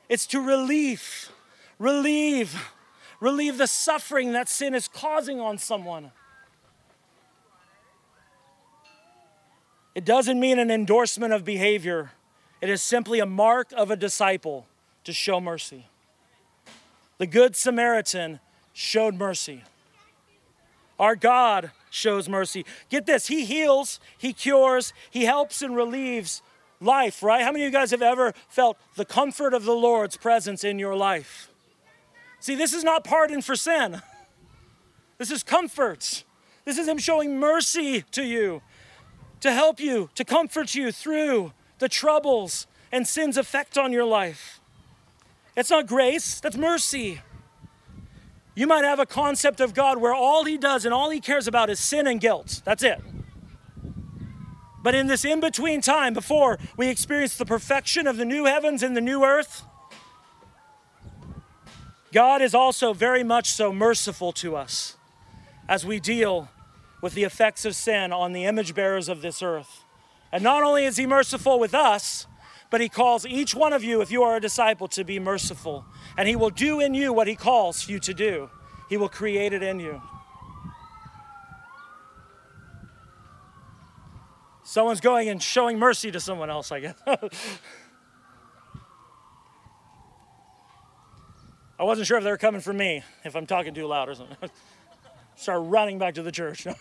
it's 0.10 0.28
to 0.28 0.42
relieve, 0.42 1.30
relieve 1.78 2.74
relieve 3.20 3.58
the 3.58 3.68
suffering 3.68 4.32
that 4.34 4.48
sin 4.48 4.74
is 4.74 4.88
causing 4.88 5.40
on 5.40 5.58
someone. 5.58 6.12
It 9.96 10.06
doesn't 10.06 10.40
mean 10.40 10.60
an 10.60 10.72
endorsement 10.72 11.34
of 11.34 11.44
behavior, 11.44 12.12
it 12.62 12.70
is 12.70 12.82
simply 12.82 13.20
a 13.20 13.26
mark 13.26 13.72
of 13.76 13.90
a 13.92 13.96
disciple 13.96 14.68
to 15.04 15.14
show 15.14 15.40
mercy. 15.40 15.86
The 17.18 17.28
Good 17.28 17.56
Samaritan 17.56 18.40
showed 18.74 19.16
mercy. 19.16 19.64
Our 21.00 21.16
God 21.16 21.72
shows 21.90 22.28
mercy. 22.30 22.66
Get 22.90 23.06
this, 23.06 23.28
He 23.28 23.46
heals, 23.46 24.00
He 24.18 24.34
cures, 24.34 24.94
He 25.10 25.26
helps 25.26 25.62
and 25.62 25.76
relieves 25.76 26.42
life, 26.82 27.24
right? 27.24 27.44
How 27.44 27.52
many 27.52 27.66
of 27.66 27.72
you 27.72 27.78
guys 27.78 27.92
have 27.92 28.02
ever 28.02 28.34
felt 28.48 28.78
the 28.96 29.06
comfort 29.06 29.54
of 29.54 29.66
the 29.66 29.74
Lord's 29.74 30.18
presence 30.18 30.64
in 30.64 30.80
your 30.80 30.96
life? 30.96 31.50
See, 32.40 32.56
this 32.56 32.74
is 32.74 32.84
not 32.84 33.04
pardon 33.04 33.42
for 33.42 33.56
sin. 33.56 34.02
This 35.18 35.32
is 35.32 35.44
comfort. 35.44 36.24
This 36.66 36.78
is 36.78 36.88
Him 36.88 36.98
showing 36.98 37.40
mercy 37.40 38.04
to 38.12 38.24
you, 38.24 38.62
to 39.42 39.52
help 39.52 39.80
you, 39.80 40.10
to 40.16 40.24
comfort 40.24 40.76
you 40.76 40.92
through 40.92 41.54
the 41.80 41.90
troubles 41.90 42.68
and 42.92 43.08
sin's 43.08 43.38
effect 43.38 43.78
on 43.78 43.92
your 43.92 44.06
life. 44.06 44.60
It's 45.56 45.70
not 45.70 45.88
grace, 45.88 46.40
that's 46.40 46.58
mercy. 46.58 47.22
You 48.56 48.68
might 48.68 48.84
have 48.84 49.00
a 49.00 49.06
concept 49.06 49.60
of 49.60 49.74
God 49.74 50.00
where 50.00 50.14
all 50.14 50.46
He 50.46 50.58
does 50.58 50.86
and 50.86 50.94
all 50.94 51.10
He 51.10 51.20
cares 51.20 51.48
about 51.48 51.70
is 51.70 51.80
sin 51.80 52.08
and 52.08 52.20
guilt. 52.20 52.62
That's 52.66 52.84
it. 52.84 53.02
But 54.82 54.96
in 54.96 55.08
this 55.08 55.26
in 55.26 55.40
between 55.40 55.82
time, 55.82 56.14
before 56.14 56.58
we 56.78 56.88
experience 56.88 57.38
the 57.38 57.46
perfection 57.46 58.08
of 58.08 58.18
the 58.18 58.26
new 58.26 58.46
heavens 58.46 58.82
and 58.82 58.96
the 58.96 59.02
new 59.02 59.24
earth, 59.24 59.64
God 62.12 62.42
is 62.42 62.56
also 62.56 62.94
very 62.94 63.24
much 63.24 63.50
so 63.50 63.72
merciful 63.72 64.32
to 64.34 64.56
us 64.56 64.98
as 65.68 65.86
we 65.86 66.00
deal 66.00 66.50
with 67.02 67.14
the 67.14 67.24
effects 67.24 67.66
of 67.66 67.76
sin 67.76 68.12
on 68.12 68.34
the 68.34 68.46
image 68.46 68.74
bearers 68.74 69.08
of 69.08 69.22
this 69.22 69.42
earth. 69.42 69.84
And 70.32 70.44
not 70.44 70.64
only 70.64 70.86
is 70.86 70.98
He 70.98 71.06
merciful 71.06 71.60
with 71.60 71.74
us, 71.74 72.26
but 72.70 72.82
He 72.82 72.90
calls 72.90 73.26
each 73.26 73.56
one 73.56 73.74
of 73.74 73.84
you, 73.84 74.02
if 74.02 74.12
you 74.12 74.24
are 74.24 74.36
a 74.36 74.42
disciple, 74.42 74.88
to 74.90 75.04
be 75.04 75.20
merciful. 75.20 75.86
And 76.18 76.28
He 76.28 76.36
will 76.36 76.50
do 76.50 76.80
in 76.80 76.94
you 76.94 77.14
what 77.14 77.28
He 77.28 77.36
calls 77.36 77.88
you 77.88 78.00
to 78.00 78.14
do, 78.14 78.50
He 78.90 78.98
will 78.98 79.10
create 79.10 79.54
it 79.54 79.64
in 79.64 79.80
you. 79.80 80.02
Someone's 84.64 85.02
going 85.02 85.30
and 85.30 85.42
showing 85.42 85.80
mercy 85.80 86.12
to 86.12 86.20
someone 86.20 86.52
else, 86.52 86.72
I 86.72 86.80
guess. 86.80 86.94
I 91.80 91.84
wasn't 91.84 92.08
sure 92.08 92.18
if 92.18 92.26
they 92.26 92.30
were 92.30 92.38
coming 92.38 92.60
for 92.60 92.74
me, 92.74 93.04
if 93.24 93.36
I'm 93.38 93.46
talking 93.46 93.74
too 93.74 93.88
loud 93.88 94.10
or 94.10 94.16
something. 94.16 94.36
Start 95.38 95.62
running 95.64 95.98
back 95.98 96.16
to 96.16 96.22
the 96.22 96.32
church. 96.32 96.68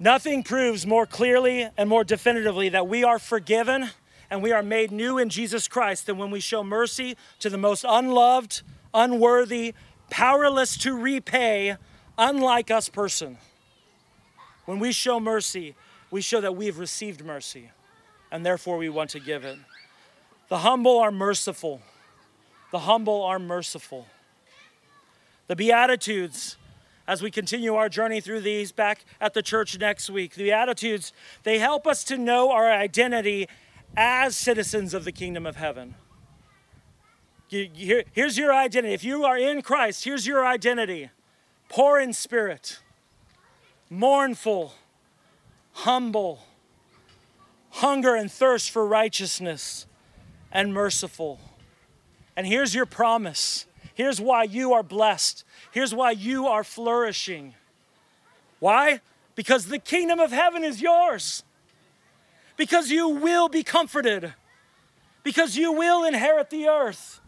Nothing 0.00 0.42
proves 0.42 0.84
more 0.86 1.06
clearly 1.06 1.68
and 1.76 1.88
more 1.88 2.02
definitively 2.02 2.70
that 2.70 2.88
we 2.88 3.04
are 3.04 3.20
forgiven 3.20 3.90
and 4.30 4.42
we 4.42 4.50
are 4.50 4.64
made 4.64 4.90
new 4.90 5.18
in 5.18 5.28
Jesus 5.28 5.68
Christ 5.68 6.06
than 6.06 6.18
when 6.18 6.32
we 6.32 6.40
show 6.40 6.64
mercy 6.64 7.16
to 7.38 7.48
the 7.48 7.58
most 7.58 7.84
unloved, 7.88 8.62
unworthy, 8.92 9.74
powerless 10.08 10.76
to 10.78 10.98
repay, 10.98 11.76
unlike 12.18 12.72
us 12.72 12.88
person. 12.88 13.38
When 14.64 14.80
we 14.80 14.90
show 14.90 15.20
mercy, 15.20 15.76
we 16.10 16.20
show 16.20 16.40
that 16.40 16.56
we've 16.56 16.78
received 16.78 17.24
mercy 17.24 17.70
and 18.32 18.44
therefore 18.44 18.76
we 18.76 18.88
want 18.88 19.10
to 19.10 19.20
give 19.20 19.44
it. 19.44 19.58
The 20.50 20.58
humble 20.58 20.98
are 20.98 21.10
merciful. 21.10 21.80
The 22.70 22.80
humble 22.80 23.22
are 23.22 23.38
merciful. 23.38 24.06
The 25.46 25.56
Beatitudes 25.56 26.56
as 27.08 27.22
we 27.22 27.30
continue 27.30 27.74
our 27.74 27.88
journey 27.88 28.20
through 28.20 28.40
these 28.40 28.70
back 28.70 29.04
at 29.20 29.34
the 29.34 29.42
church 29.42 29.78
next 29.78 30.10
week. 30.10 30.34
The 30.34 30.44
Beatitudes, 30.44 31.12
they 31.42 31.58
help 31.58 31.86
us 31.86 32.04
to 32.04 32.18
know 32.18 32.52
our 32.52 32.70
identity 32.70 33.48
as 33.96 34.36
citizens 34.36 34.92
of 34.92 35.04
the 35.04 35.10
kingdom 35.10 35.46
of 35.46 35.56
heaven. 35.56 35.94
Here's 37.48 38.38
your 38.38 38.54
identity. 38.54 38.94
If 38.94 39.02
you 39.02 39.24
are 39.24 39.36
in 39.36 39.62
Christ, 39.62 40.04
here's 40.04 40.26
your 40.26 40.46
identity 40.46 41.10
poor 41.68 41.98
in 41.98 42.12
spirit, 42.12 42.78
mournful, 43.88 44.74
humble, 45.72 46.44
hunger 47.70 48.14
and 48.14 48.30
thirst 48.30 48.70
for 48.70 48.86
righteousness, 48.86 49.86
and 50.52 50.72
merciful. 50.72 51.40
And 52.36 52.46
here's 52.46 52.74
your 52.74 52.86
promise. 52.86 53.66
Here's 53.94 54.20
why 54.20 54.44
you 54.44 54.72
are 54.72 54.82
blessed. 54.82 55.44
Here's 55.72 55.94
why 55.94 56.12
you 56.12 56.46
are 56.46 56.64
flourishing. 56.64 57.54
Why? 58.58 59.00
Because 59.34 59.66
the 59.66 59.78
kingdom 59.78 60.20
of 60.20 60.32
heaven 60.32 60.64
is 60.64 60.80
yours. 60.80 61.42
Because 62.56 62.90
you 62.90 63.08
will 63.08 63.48
be 63.48 63.62
comforted. 63.62 64.34
Because 65.22 65.56
you 65.56 65.72
will 65.72 66.04
inherit 66.04 66.50
the 66.50 66.68
earth. 66.68 67.20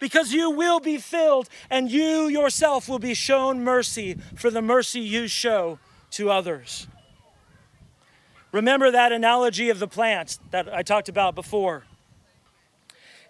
Because 0.00 0.32
you 0.32 0.50
will 0.50 0.80
be 0.80 0.98
filled 0.98 1.48
and 1.70 1.90
you 1.90 2.26
yourself 2.28 2.88
will 2.88 2.98
be 2.98 3.14
shown 3.14 3.62
mercy 3.62 4.18
for 4.34 4.50
the 4.50 4.62
mercy 4.62 5.00
you 5.00 5.28
show 5.28 5.78
to 6.10 6.30
others. 6.30 6.88
Remember 8.50 8.90
that 8.90 9.12
analogy 9.12 9.70
of 9.70 9.78
the 9.78 9.88
plant 9.88 10.38
that 10.50 10.72
I 10.72 10.82
talked 10.82 11.08
about 11.08 11.34
before. 11.34 11.84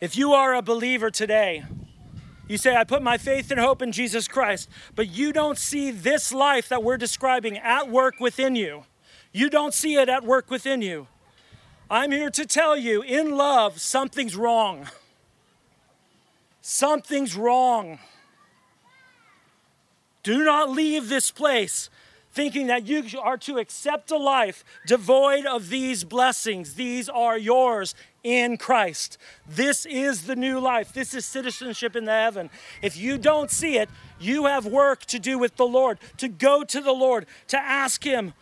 If 0.03 0.17
you 0.17 0.33
are 0.33 0.53
a 0.53 0.63
believer 0.63 1.13
today, 1.13 1.63
you 2.49 2.59
say, 2.59 2.75
I 2.75 2.83
put 2.83 3.03
my 3.03 3.19
faith 3.19 3.53
and 3.53 3.61
hope 3.61 3.83
in 3.83 3.93
Jesus 3.93 4.27
Christ, 4.27 4.69
but 4.97 5.09
you 5.09 5.33
don't 5.33 5.57
see 5.57 5.93
this 5.93 6.33
life 6.33 6.69
that 6.71 6.83
we're 6.83 6.97
describing 6.97 7.57
at 7.57 7.89
work 7.89 8.19
within 8.19 8.57
you. 8.57 8.83
You 9.31 9.49
don't 9.49 9.73
see 9.73 9.95
it 9.95 10.09
at 10.09 10.25
work 10.25 10.51
within 10.51 10.83
you. 10.83 11.07
I'm 11.89 12.11
here 12.11 12.31
to 12.31 12.45
tell 12.45 12.77
you, 12.77 13.03
in 13.03 13.37
love, 13.37 13.81
something's 13.81 14.35
wrong. 14.35 14.89
Something's 16.61 17.37
wrong. 17.37 18.01
Do 20.25 20.43
not 20.43 20.69
leave 20.69 21.09
this 21.09 21.31
place 21.31 21.91
thinking 22.33 22.67
that 22.67 22.87
you 22.87 23.05
are 23.21 23.37
to 23.37 23.59
accept 23.59 24.11
a 24.11 24.17
life 24.17 24.65
devoid 24.85 25.47
of 25.47 25.69
these 25.69 26.03
blessings. 26.03 26.75
These 26.75 27.09
are 27.09 27.39
yours 27.39 27.95
in 28.23 28.57
Christ. 28.57 29.19
This 29.49 29.87
is 29.87 30.27
the 30.27 30.37
new 30.37 30.59
life. 30.59 30.93
This 30.93 31.15
is 31.15 31.25
citizenship 31.25 31.97
in 31.97 32.05
the 32.05 32.13
heaven. 32.13 32.51
If 32.81 32.97
you 32.97 33.19
don't 33.19 33.51
see 33.51 33.79
it, 33.79 33.89
you 34.21 34.47
have 34.47 34.65
work 34.67 35.05
to 35.07 35.19
do 35.19 35.39
with 35.39 35.57
the 35.57 35.67
Lord, 35.67 35.99
to 36.19 36.29
go 36.29 36.65
to 36.65 36.81
the 36.81 36.93
Lord, 36.93 37.27
to 37.49 37.59
ask 37.59 38.05
Him. 38.05 38.35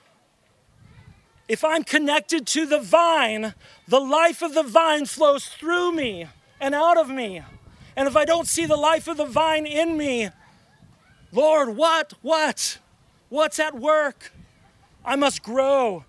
If 1.49 1.65
I'm 1.65 1.83
connected 1.83 2.47
to 2.49 2.67
the 2.67 2.81
vine, 2.81 3.55
the 3.89 4.01
life 4.01 4.43
of 4.43 4.55
the 4.55 4.63
vine 4.63 5.07
flows 5.07 5.47
through 5.47 5.93
me 5.93 6.27
and 6.61 6.75
out 6.75 6.97
of 6.97 7.09
me. 7.09 7.43
And 7.97 8.07
if 8.07 8.17
I 8.17 8.25
don't 8.25 8.47
see 8.47 8.67
the 8.67 8.77
life 8.77 9.09
of 9.09 9.17
the 9.17 9.25
vine 9.25 9.67
in 9.67 9.97
me, 9.97 10.31
Lord, 11.33 11.77
what? 11.77 12.15
What? 12.23 12.79
What's 13.29 13.59
at 13.59 13.75
work? 13.75 14.33
I 15.05 15.17
must 15.17 15.43
grow. 15.43 16.05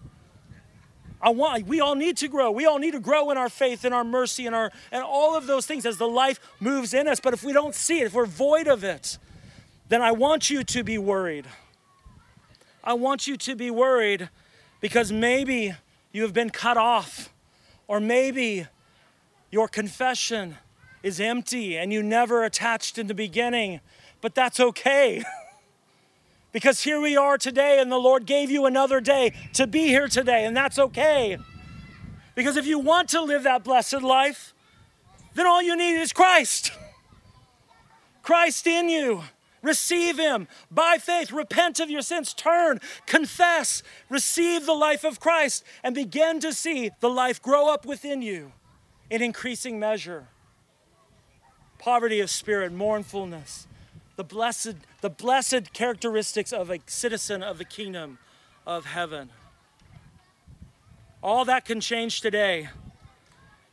I 1.21 1.29
want, 1.29 1.67
we 1.67 1.79
all 1.79 1.95
need 1.95 2.17
to 2.17 2.27
grow. 2.27 2.49
We 2.49 2.65
all 2.65 2.79
need 2.79 2.91
to 2.91 2.99
grow 2.99 3.29
in 3.29 3.37
our 3.37 3.49
faith 3.49 3.85
and 3.85 3.93
our 3.93 4.03
mercy 4.03 4.47
and, 4.47 4.55
our, 4.55 4.71
and 4.91 5.03
all 5.03 5.35
of 5.35 5.45
those 5.45 5.67
things 5.67 5.85
as 5.85 5.97
the 5.97 6.07
life 6.07 6.39
moves 6.59 6.93
in 6.93 7.07
us. 7.07 7.19
But 7.19 7.33
if 7.33 7.43
we 7.43 7.53
don't 7.53 7.75
see 7.75 7.99
it, 7.99 8.07
if 8.07 8.13
we're 8.13 8.25
void 8.25 8.67
of 8.67 8.83
it, 8.83 9.17
then 9.89 10.01
I 10.01 10.11
want 10.11 10.49
you 10.49 10.63
to 10.63 10.83
be 10.83 10.97
worried. 10.97 11.45
I 12.83 12.93
want 12.93 13.27
you 13.27 13.37
to 13.37 13.55
be 13.55 13.69
worried 13.69 14.29
because 14.79 15.11
maybe 15.11 15.73
you 16.11 16.23
have 16.23 16.33
been 16.33 16.49
cut 16.49 16.77
off, 16.77 17.31
or 17.87 17.99
maybe 17.99 18.65
your 19.51 19.67
confession 19.67 20.57
is 21.03 21.19
empty 21.19 21.77
and 21.77 21.93
you 21.93 22.01
never 22.01 22.43
attached 22.43 22.97
in 22.97 23.07
the 23.07 23.13
beginning, 23.13 23.79
but 24.21 24.33
that's 24.33 24.59
okay. 24.59 25.23
Because 26.51 26.83
here 26.83 26.99
we 26.99 27.15
are 27.15 27.37
today, 27.37 27.79
and 27.79 27.91
the 27.91 27.97
Lord 27.97 28.25
gave 28.25 28.51
you 28.51 28.65
another 28.65 28.99
day 28.99 29.33
to 29.53 29.67
be 29.67 29.87
here 29.87 30.07
today, 30.07 30.45
and 30.45 30.55
that's 30.55 30.77
okay. 30.77 31.37
Because 32.35 32.57
if 32.57 32.65
you 32.65 32.79
want 32.79 33.09
to 33.09 33.21
live 33.21 33.43
that 33.43 33.63
blessed 33.63 34.01
life, 34.01 34.53
then 35.33 35.47
all 35.47 35.61
you 35.61 35.75
need 35.77 35.99
is 35.99 36.11
Christ. 36.11 36.71
Christ 38.21 38.67
in 38.67 38.89
you. 38.89 39.23
Receive 39.61 40.17
Him 40.17 40.47
by 40.71 40.97
faith. 40.97 41.31
Repent 41.31 41.79
of 41.79 41.89
your 41.89 42.01
sins. 42.01 42.33
Turn, 42.33 42.79
confess, 43.05 43.83
receive 44.09 44.65
the 44.65 44.73
life 44.73 45.03
of 45.03 45.19
Christ, 45.19 45.63
and 45.83 45.93
begin 45.93 46.39
to 46.39 46.51
see 46.51 46.89
the 46.99 47.09
life 47.09 47.41
grow 47.41 47.71
up 47.71 47.85
within 47.85 48.21
you 48.21 48.53
in 49.09 49.21
increasing 49.21 49.79
measure. 49.79 50.27
Poverty 51.77 52.19
of 52.19 52.29
spirit, 52.29 52.71
mournfulness, 52.71 53.67
the 54.21 54.35
blessed, 54.35 54.75
the 55.01 55.09
blessed 55.09 55.73
characteristics 55.73 56.53
of 56.53 56.69
a 56.69 56.77
citizen 56.85 57.41
of 57.41 57.57
the 57.57 57.65
kingdom 57.65 58.19
of 58.67 58.85
heaven. 58.85 59.31
All 61.23 61.43
that 61.45 61.65
can 61.65 61.81
change 61.81 62.21
today. 62.21 62.69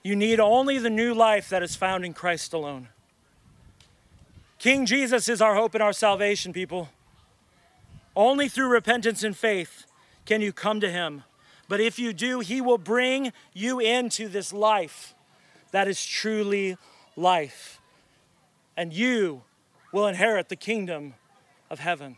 You 0.03 0.17
need 0.17 0.41
only 0.41 0.79
the 0.79 0.89
new 0.89 1.13
life 1.13 1.51
that 1.51 1.63
is 1.63 1.77
found 1.77 2.03
in 2.07 2.15
Christ 2.15 2.55
alone. 2.55 2.89
King 4.59 4.87
Jesus 4.87 5.29
is 5.29 5.43
our 5.43 5.55
hope 5.55 5.75
and 5.75 5.83
our 5.83 5.93
salvation, 5.93 6.55
people. 6.55 6.89
Only 8.17 8.49
through 8.49 8.69
repentance 8.69 9.23
and 9.23 9.37
faith 9.37 9.85
can 10.25 10.41
you 10.41 10.55
come 10.55 10.81
to 10.81 10.91
him. 10.91 11.25
But 11.69 11.81
if 11.81 11.99
you 11.99 12.15
do, 12.15 12.41
he 12.41 12.63
will 12.63 12.79
bring 12.79 13.35
you 13.53 13.81
into 13.81 14.29
this 14.29 14.51
life 14.51 15.15
that 15.73 15.89
is 15.89 16.03
truly 16.03 16.79
life. 17.17 17.83
And 18.79 18.95
you 18.95 19.43
will 19.93 20.07
inherit 20.07 20.49
the 20.49 20.57
kingdom 20.57 21.15
of 21.71 21.81
heaven. 21.81 22.17